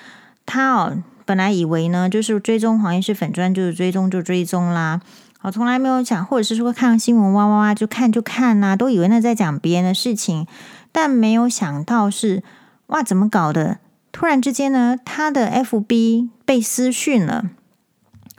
[0.45, 5.01] 他哦本来以为呢，就是追踪黄医师粉专，就是追踪就追踪啦。
[5.45, 10.47] 我从来没有讲，或者是说看新闻哇哇哇就看就看呐、啊，都以为那在讲别人的事情，
[10.91, 12.41] 但没有想到是
[12.87, 13.77] 哇，怎么搞的？
[14.11, 17.51] 突然之间呢，他的 FB 被私讯了，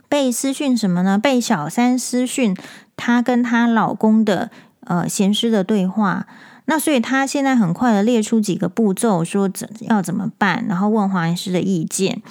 [0.09, 1.17] 被私讯什么呢？
[1.17, 2.53] 被小三私讯
[2.97, 4.51] 她跟她老公的
[4.81, 6.27] 呃闲适的对话。
[6.65, 12.21] 那所以她现在很快的列出几个步骤，说怎要怎么办，然后问黄医师的意见。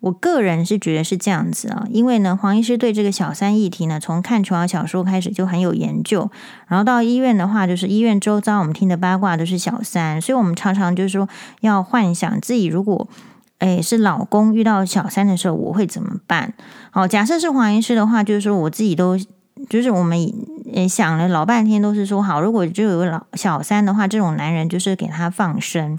[0.00, 6.30] 我个人是觉得是这样子啊，因为呢，黄医师对这个小三议题呢，从看琼瑶小说开始就很有研究，
[6.68, 11.28] 然后到医院的话，就是医院周遭我们听的八卦都是小三，所以我们常常就是说
[11.62, 13.08] 要幻想自己如果
[13.58, 16.54] 诶是老公遇到小三的时候，我会怎么办？
[16.92, 19.18] 好，假设是黄医师的话，就是说我自己都
[19.68, 20.16] 就是我们
[20.64, 25.98] 也想了老半天，都是说好，如果就有老小三的话，这种男人就是给他放生。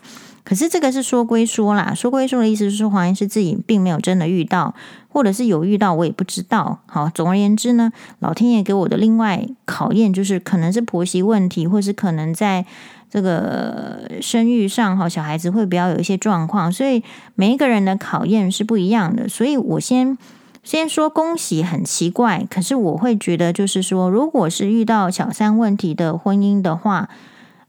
[0.49, 4.73] 可是这个是说归说啦，说归说的意思是说黄医师自己并没有真的遇到，
[5.07, 6.79] 或者是有遇到我也不知道。
[6.87, 12.65] 好，总而言之呢，老天爷给我的另外考验就是可能是婆媳问题，或是可能在
[13.11, 17.03] 这个生育上哈，小孩子会比较有一些状况，所以
[17.35, 19.29] 每一个人的考验是不一样的。
[19.29, 20.17] 所以我先
[20.63, 27.07] 先说恭喜，很奇怪，可是我会觉得就是说，如果是遇到小三问题的婚姻的话，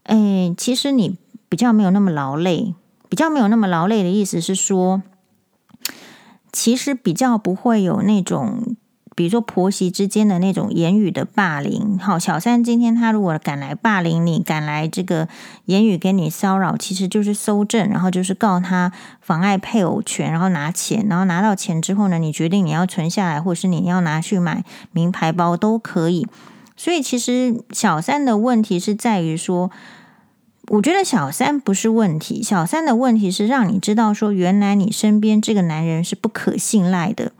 [0.05, 1.17] 哎，其实你。
[1.51, 2.73] 比较没有那么劳累，
[3.09, 5.01] 比较没有那么劳累的意思是说，
[6.49, 8.77] 其实比较不会有那种，
[9.17, 11.99] 比如说婆媳之间的那种言语的霸凌。
[11.99, 15.27] 好，小三今天他如果敢来霸凌你，敢来这个
[15.65, 26.25] 言语给你骚扰，其实就是搜证，然后就是告他妨碍配偶权，然后拿钱，然后拿到钱之后呢，你决定你要存下来，或是你要拿去买名牌包都可以。
[26.77, 29.69] 所以其实小三的问题是在于说。
[30.71, 37.33] 我觉得小三不是问题，小三的问题是让你知道说，原来你身边这个男人是不可信赖的，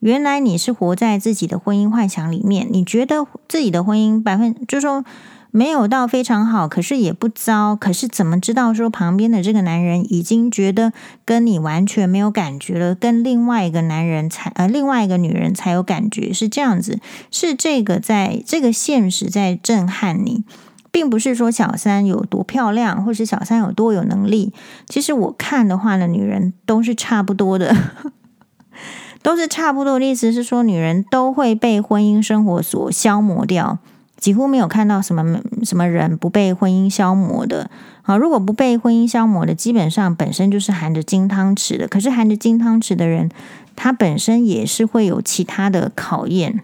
[0.00, 5.04] 原来你是活在自己的婚姻幻想里面，你觉得自己的婚姻百分就说
[5.50, 10.94] 没有到非常好，可是也不糟，可是怎么知道说旁边的这个男人已经觉得
[11.26, 16.98] 跟你完全没有感觉了，跟另外一个男人才呃另外一个女人才有感觉，是这样子，
[17.30, 20.44] 是这个在这个现实在震撼你。
[20.90, 24.52] 并不是说小三有多漂亮，或是小三有多有能力。
[24.86, 27.74] 其实我看的话呢，女人都是差不多的，
[29.22, 33.78] 都是差不多的意思是说，女人都会被婚姻生活所消磨掉，
[34.16, 37.70] 几乎没有看到什么什么人不被婚姻消磨的。
[38.02, 41.86] 好，如果不被婚姻消磨的，基本上本身就是含着金汤匙的。
[41.86, 43.28] 可是含着金汤匙的人，
[43.76, 46.62] 他本身也是会有其他的考验。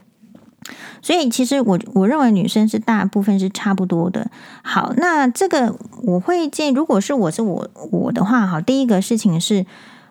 [1.03, 4.31] 所以，其实我我认为女生是大部分是差不多的。
[4.63, 9.67] 好，那这个我会建议，如果是我是我我的话，好，第一个事情是，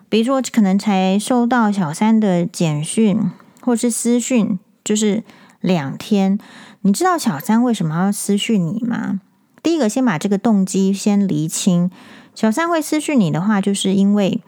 [0.08, 3.18] 比如说可能才收到小三的简讯
[3.60, 5.24] 或是私讯，就是
[5.60, 6.38] 两天，
[6.82, 9.20] 你知道小三为什么要私讯你吗？
[9.62, 11.90] 第一个，先把这个动机先厘清。
[12.34, 14.40] 小三会私讯你的话，就是因为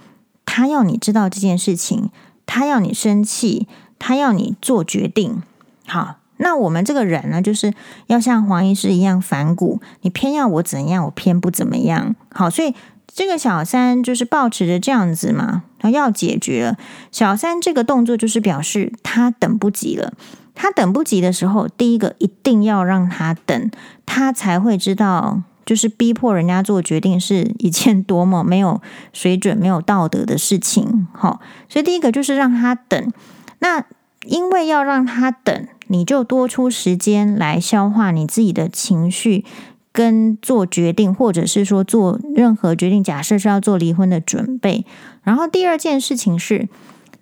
[0.44, 2.10] 他要你知道这件事情，
[2.44, 3.66] 他要你生气，
[3.98, 5.42] 他要你做决定。
[5.86, 6.16] 好。
[6.38, 7.72] 那我们这个人呢，就是
[8.08, 12.14] 要像黄医师一样反骨，你偏要我怎样，我偏不怎么样。
[12.30, 12.74] 好，所以
[13.06, 16.76] 这个小三就是抱持着这样子嘛，他要解决。
[17.10, 20.12] 小三这个动作就是表示他等不及了。
[20.54, 23.70] 他等不及的时候，第一个一定要让他等，
[24.04, 28.82] 他才会知道就是逼迫人家做决定是一件多么没有
[29.14, 31.08] 水准、没有道德的事情。
[31.14, 33.12] 好，所以第一个就是让他等。
[33.60, 33.84] 那
[34.26, 39.44] 因为要让他等，你就多出时间来消化你自己的情绪，
[39.92, 43.02] 跟做决定，或者是说做任何决定。
[43.02, 44.84] 假设是要做离婚的准备。
[45.22, 46.68] 然后第二件事情是，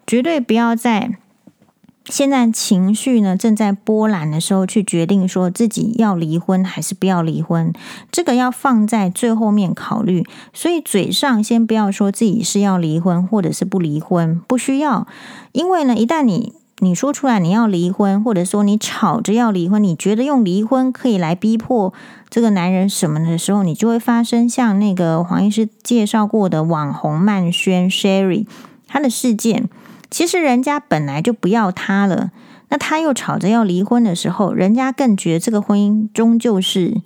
[0.07, 1.19] 绝对不要在。
[2.07, 7.73] 现在情绪呢正在波澜的时候，去决定说自己要离婚还是不要离婚，
[8.13, 10.23] 这个要放在最后面考虑。
[10.53, 15.07] 所以嘴上先不要说自己是要离婚或者是不离婚，不需要。
[15.53, 21.95] 因为呢，一旦你你说出来你要离婚，或者说你吵着要离婚，你觉得用离婚可以来逼迫
[22.29, 28.47] 这个男人什么的时候，你就会发生像那个黄医师介绍过的网红曼轩 Sherry
[28.87, 29.69] 他的事件。
[30.11, 32.31] 其实人家本来就不要他了，
[32.69, 37.01] 那他又吵着要离婚的时候，人家更觉得这个婚姻终究是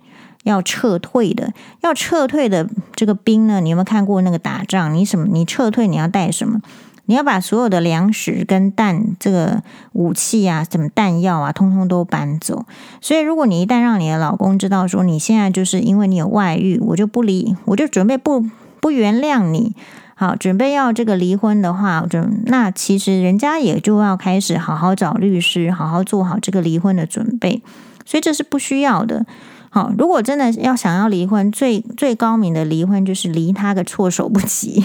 [0.45, 1.53] 要撤退的。
[1.81, 4.93] 要撤退的这个兵呢，你有没有看过那个打仗？
[4.93, 5.27] 你什么？
[5.31, 6.61] 你撤退你要带什么？
[7.09, 9.63] 你要把所有的粮食跟弹这个
[9.95, 12.67] 武器啊，什么弹药啊，通通都搬走。
[13.01, 18.45] 所以，如果你一旦让你的老公知道说你现在就是因为你有外遇，我就不离，我就准备不
[18.79, 19.75] 不原谅你。
[20.15, 27.63] 好，准备要这个离婚的话，就那其实人家也就要开始好好找律师，好好做好这个离婚的准备，
[28.05, 29.25] 所以这是不需要的。
[29.71, 34.85] 好，如果真的要想要离婚，最最高明的离婚就是离他个措手不及。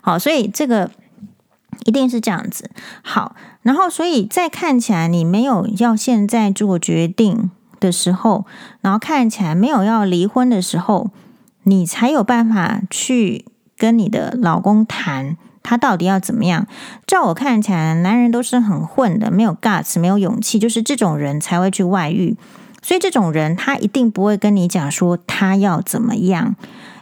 [0.00, 0.90] 好，所以这个
[1.84, 2.70] 一定是这样子。
[3.02, 7.50] 好，然后所以在看起来你没有要现在做决定
[7.80, 8.46] 的时候，
[8.80, 11.10] 然后看起来没有要离婚的时候，
[11.64, 13.46] 你才有办法去。
[13.76, 16.68] 跟你的老公谈，他到底要怎么样？
[17.08, 22.36] 照我看起来，男人都是很混的，没有 guts，没有勇气，就是这种人才会去外遇。
[22.84, 26.54] 所以这种人他一定不会跟你讲说他要怎么样，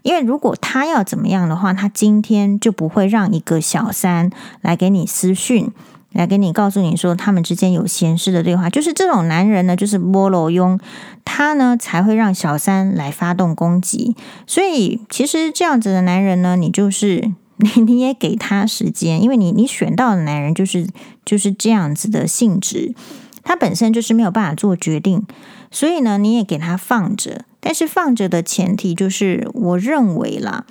[0.02, 4.30] 因为如果他要怎么样的话，他今天就不会让一个小三
[4.60, 5.72] 来给你私讯，
[6.12, 8.70] 来给你告诉你说他们之间有闲事的对话。
[8.70, 10.78] 就是这种男人呢，就是摸罗庸，
[11.24, 14.14] 他呢才会让小三来发动攻击。
[14.46, 17.28] 所以其实这样子的男人呢，你就是
[17.58, 20.86] 你你也给他时间，因为你你选到的男人就是
[21.24, 22.94] 就是这样子的性质，
[23.42, 25.24] 他本身就是没有办法做决定，
[25.72, 27.44] 所以呢你也给他放着。
[27.58, 30.64] 但是放着的前提就是，我认为啦。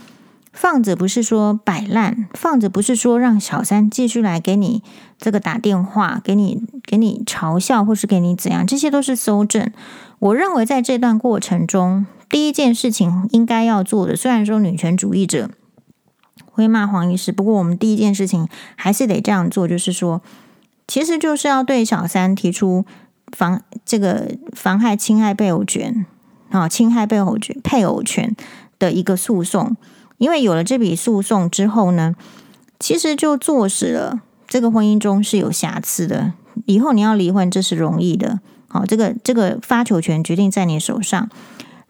[0.53, 4.83] 放着不是说摆烂，放着不是说让小三继续来给你
[5.17, 9.71] 这个打电话，给你给你嘲笑，或是给你怎样，这些都是搜证。
[10.19, 15.49] 我认为在这段过程中，第一件事情应该要做的，虽然说女权主义者
[16.45, 20.21] 会骂黄医师，不过我们第一件事情还是得这样做，就是说，
[20.85, 22.83] 其实就是要对小三提出
[23.31, 26.05] 妨这个妨害侵害配偶权
[26.49, 28.35] 啊，侵害配偶权配偶权
[28.79, 29.75] 的一个诉讼。
[30.17, 32.15] 因为有了这笔诉讼之后呢，
[32.79, 36.33] 其实就坐实了这个婚姻中是有瑕疵的。
[36.65, 38.39] 以后你要离婚，这是容易的。
[38.67, 41.29] 好，这个这个发球权决定在你手上。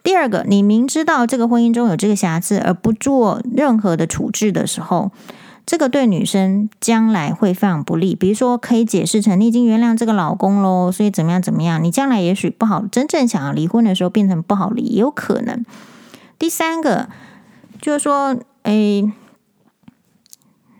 [0.02, 5.12] 第二个，你明知道这个婚姻中有这个瑕疵而不做任何的处置的时候，
[5.66, 8.14] 这个对女生将来会非常不利。
[8.14, 15.64] 比如说，可以解释成你已经原谅这个老公喽，所以怎么样怎么样，你将来也许不好，真正想要离婚的时候变成不好离，也有可能。
[16.38, 17.08] 第三个。
[17.80, 19.12] 就是说，诶，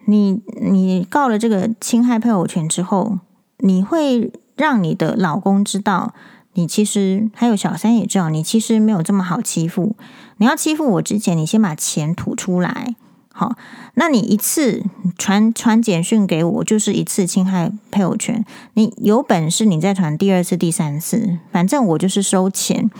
[0.04, 3.18] 你你告了这个侵害配偶权之后，
[3.58, 6.14] 你会让你的老公知道，
[6.52, 9.96] 你其实还有小三也知道，你其实没有这么好欺负。
[10.36, 12.94] 你要欺负我之前，你先把钱吐出来。
[13.32, 13.56] 好，
[13.94, 14.84] 那你一次
[15.16, 18.44] 传传简讯给我，就是一次侵害配偶权。
[18.74, 22.90] 你有本事，你再传第二次、第三次，反正我就是收钱。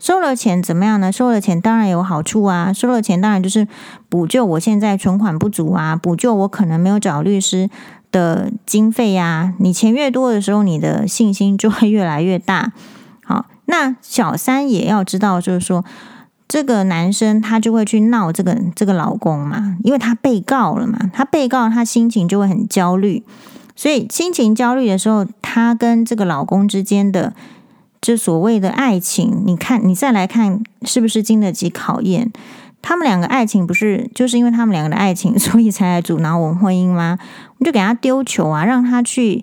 [0.00, 1.12] 收了钱怎么样呢？
[1.12, 2.72] 收了钱当然有好处啊！
[2.72, 3.68] 收了钱当然就是
[4.08, 7.70] 补救我现在存款不足啊，补救我可能没有找律师
[8.10, 9.54] 的经费呀。
[9.60, 12.72] 你钱越多的时候，你的信心就会越来越大。
[13.22, 15.84] 好，那小三也要知道，就是说
[16.52, 23.22] 这个男生他就会去闹这个这个老公嘛，因为他被告了嘛，他被告他心情就会很焦虑，
[23.74, 27.32] 所以心情焦虑的时候，他跟这个老公之间的。
[28.02, 32.30] 这所谓的爱情，你看，你再来看，是不是经得起考验？
[32.82, 37.16] 他们两个爱情不是就是因为他们两个的爱情，所以才来阻挠我们婚姻吗？
[37.20, 39.42] 我们就给他丢球啊，让他去。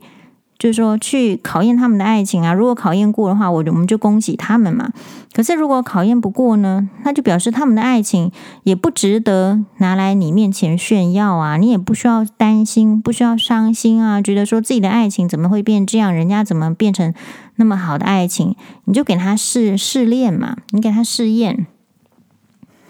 [0.59, 2.51] 就是说，去考验他们的爱情啊！
[2.51, 4.91] 如果考验过的话，我我们就恭喜他们嘛。
[5.31, 8.29] 可是如果考验不过呢，那就表示他们的爱情
[8.63, 11.55] 也不值得拿来你面前炫耀啊！
[11.55, 14.21] 你也不需要担心，不需要伤心啊！
[14.21, 16.13] 觉得说自己的爱情怎么会变这样？
[16.13, 17.13] 人家怎么变成
[17.55, 18.55] 那么好的爱情？
[18.83, 21.67] 你就给他试试炼嘛，你给他试验。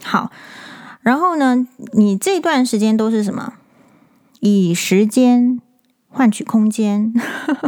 [0.02, 0.32] 好，
[1.02, 3.54] 然后呢，你这段时间都是什么？
[4.40, 5.62] 以时间
[6.12, 7.14] 换取空间，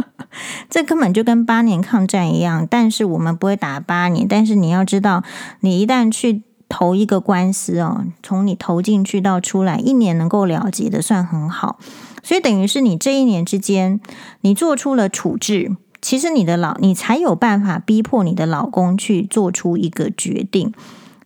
[0.68, 2.66] 这根本就跟八年抗战一样。
[2.68, 5.22] 但是我们不会打八年，但是你要知道，
[5.60, 11.78] 你一旦去投一个官司哦，从你投进去到出来，一年能够了结的算很好。
[12.22, 14.00] 所以等于是你这一年之间，
[14.42, 20.72] 你做出了处置，其实你的老你才有办法逼迫你的老公去做出一个决定。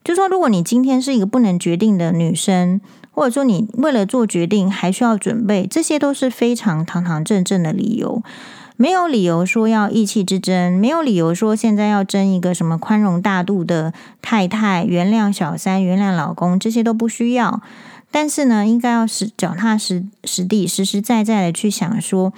[0.04, 2.80] 就说如果你今天是一个不能决定的女生。
[3.16, 8.22] 或者说，你为了做决定还需要准备，这些都是非常堂堂正正的理由，
[8.76, 17.62] 没有理由说要意气之争，没有理由说现在要争一个什么宽容大度的太太，原谅小三，原谅老公，这些都不需要。
[18.10, 22.34] 但是呢，应该要实脚踏实实地、实实在在的去想说，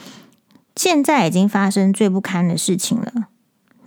[0.77, 3.27] 现在已经发生最不堪的事情了。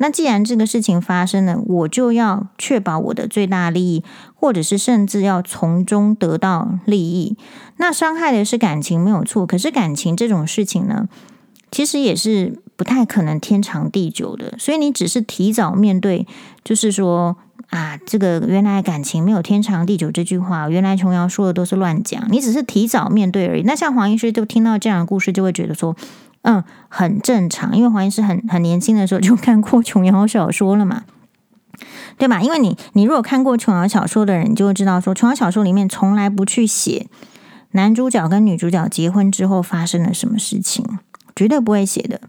[0.01, 7.37] 那既然这个事情发生了，我就要确保我的最大利益，或者是甚至要从中得到利益。
[7.77, 11.07] 那伤害的是感情没有错，可是感情这种事情呢，
[11.69, 14.55] 其实也是不太可能天长地久的。
[14.57, 16.25] 所以你只是提早面对，
[16.63, 17.37] 就是说
[17.69, 22.27] 啊，这个原来感情没有天长地久这句话，原来琼瑶说的都是乱讲。
[22.31, 23.61] 你只是提早面对而已。
[23.61, 25.95] 那像黄医师就听到这样的故事，就会觉得说。
[26.43, 31.03] 嗯，很正常，因为黄医师很很年轻的时候就看过琼瑶小说了嘛，
[32.17, 32.41] 对吧？
[32.41, 37.07] 因为你你如果看过琼瑶小说的人，就会知道说，琼瑶小说里面从来不去写
[37.71, 40.83] 男主角跟女主角结婚之后发生了什么事情，
[41.35, 42.19] 绝对不会写的。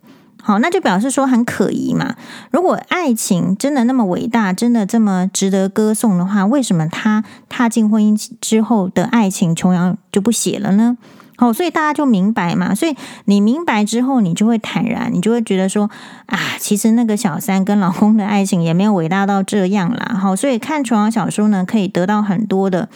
[0.45, 2.17] 好，那就表示说很可疑嘛。
[2.51, 10.99] 如果爱情真的那么伟大，真的这么值得歌颂的话，为什么他踏进婚姻之后的爱情，琼瑶就不写了呢？
[11.39, 12.75] 哦，所以大家就明白嘛。
[12.75, 15.91] 所以你明白之后，你就会坦然，你就会觉得说
[16.27, 20.17] 啊，其实那个小三跟老公的爱情也没有伟大到这样啦。
[20.21, 22.89] 好，所以看琼瑶小说呢，可以得到很多的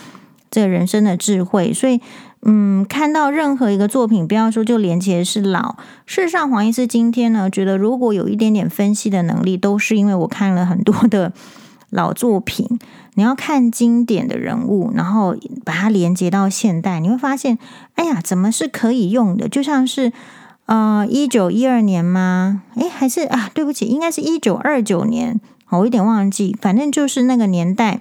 [0.51, 1.73] 这个人生的智慧。
[1.73, 2.01] 所以，
[2.43, 5.77] 嗯，看到任何一个作品，不要说就连结是老。
[6.05, 11.33] 事实上，黄医师今天呢，觉得如果有一点点分析的能力，都是因为我看了很多的
[11.91, 12.79] 老作品。
[13.19, 15.35] 你要看经典的人物，然后
[15.65, 17.57] 把它连接到现代，你会发现，
[17.97, 19.49] 哎呀，怎么是可以用的？
[19.49, 20.13] 就像是，
[20.67, 22.63] 呃，一九一二年吗？
[22.77, 25.41] 哎，还是啊，对不起，应该是一九二九年，
[25.71, 26.57] 我有点忘记。
[26.61, 28.01] 反正就是那个年代，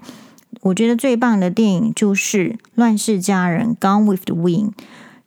[0.61, 4.71] 我觉得最棒的电影就是《乱世佳人》（Gone with the Wind）。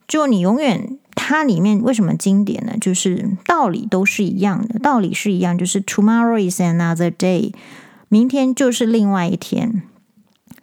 [0.07, 2.75] 就你永远，它里面为什么经典呢？
[2.81, 7.53] 就是道理都是一样的，道理是一样，就是 Tomorrow is another day。
[8.09, 9.83] 明天就是另外一天，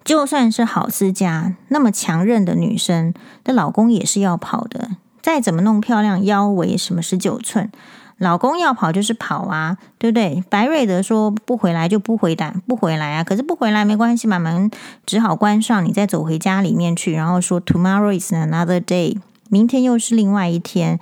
[0.05, 4.91] 就算是郝思嘉那么强韧的女生，的老公也是要跑的。
[5.21, 7.71] 再怎么弄漂亮，腰围什么十九寸，
[8.19, 10.43] 老公要跑就是跑啊，对不对？
[10.47, 13.23] 白瑞德说不回来就不回答，不回来啊。
[13.23, 14.69] 可是不回来没关系嘛，门
[15.07, 19.17] 只好关上，你再走回家里面去，然后说 Tomorrow is another day，
[19.49, 20.99] 明天又是另外一天。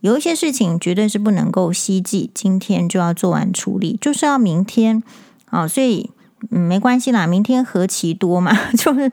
[0.00, 5.02] 有一些事情绝对是不能够希冀，今天就要做完处理，就是要明天。
[5.50, 6.10] 哦，所以
[6.50, 9.10] 嗯，没关系啦，明天何其多嘛， 就是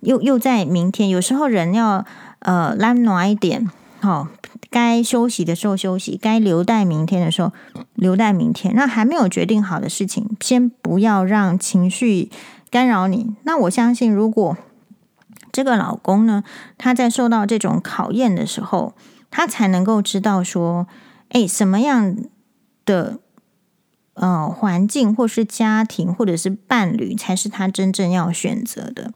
[0.00, 1.08] 又又在明天。
[1.08, 2.04] 有时候人要
[2.40, 3.70] 呃拉暖一点，
[4.02, 4.28] 哦，
[4.70, 7.52] 该休息的时候休息，该留待明天的时候
[7.94, 8.74] 留待明天。
[8.74, 12.30] 那还没有决定好的事情，先不要让情绪
[12.70, 13.34] 干扰你。
[13.44, 14.56] 那我相信，如果
[15.52, 16.44] 这个老公呢，
[16.76, 18.94] 他在受到这种考验的时候，
[19.30, 20.86] 他才能够知道说，
[21.30, 22.16] 哎，什么样
[22.84, 23.18] 的。
[24.16, 29.12] 呃，环境或是家庭或者是伴侣，才是他真正要选择的。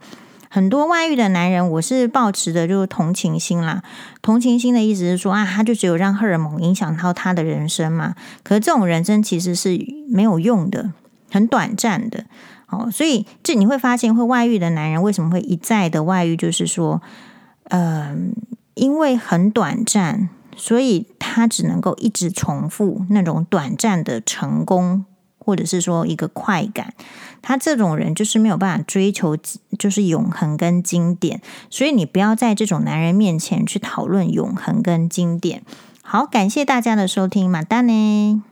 [0.50, 3.82] 很多外遇的男人，我是抱持的就是同情心啦。
[4.20, 8.14] 同情心的意思是说啊，他就只有让荷尔蒙影响到他的人生嘛。
[8.42, 9.78] 可是这种人生其实是
[10.08, 10.92] 没有用的，
[11.30, 12.24] 很短暂的。
[12.66, 16.36] 哦，所以这你会发现，会外遇的男人为什么会一再的外遇？
[16.36, 17.00] 就是说，
[17.70, 18.34] 嗯、
[18.74, 20.28] 因为很短暂。
[20.60, 25.06] 所以他只能够一直重复那种短暂的成功，
[25.38, 26.92] 或者是说一个快感。
[27.40, 29.34] 他这种人就是没有办法追求，
[29.78, 31.40] 就是永恒跟经典。
[31.70, 35.62] 所以你不要在这种男人面前去讨论永恒跟经典。
[36.02, 38.42] 好，感谢大家的收听，马丹呢。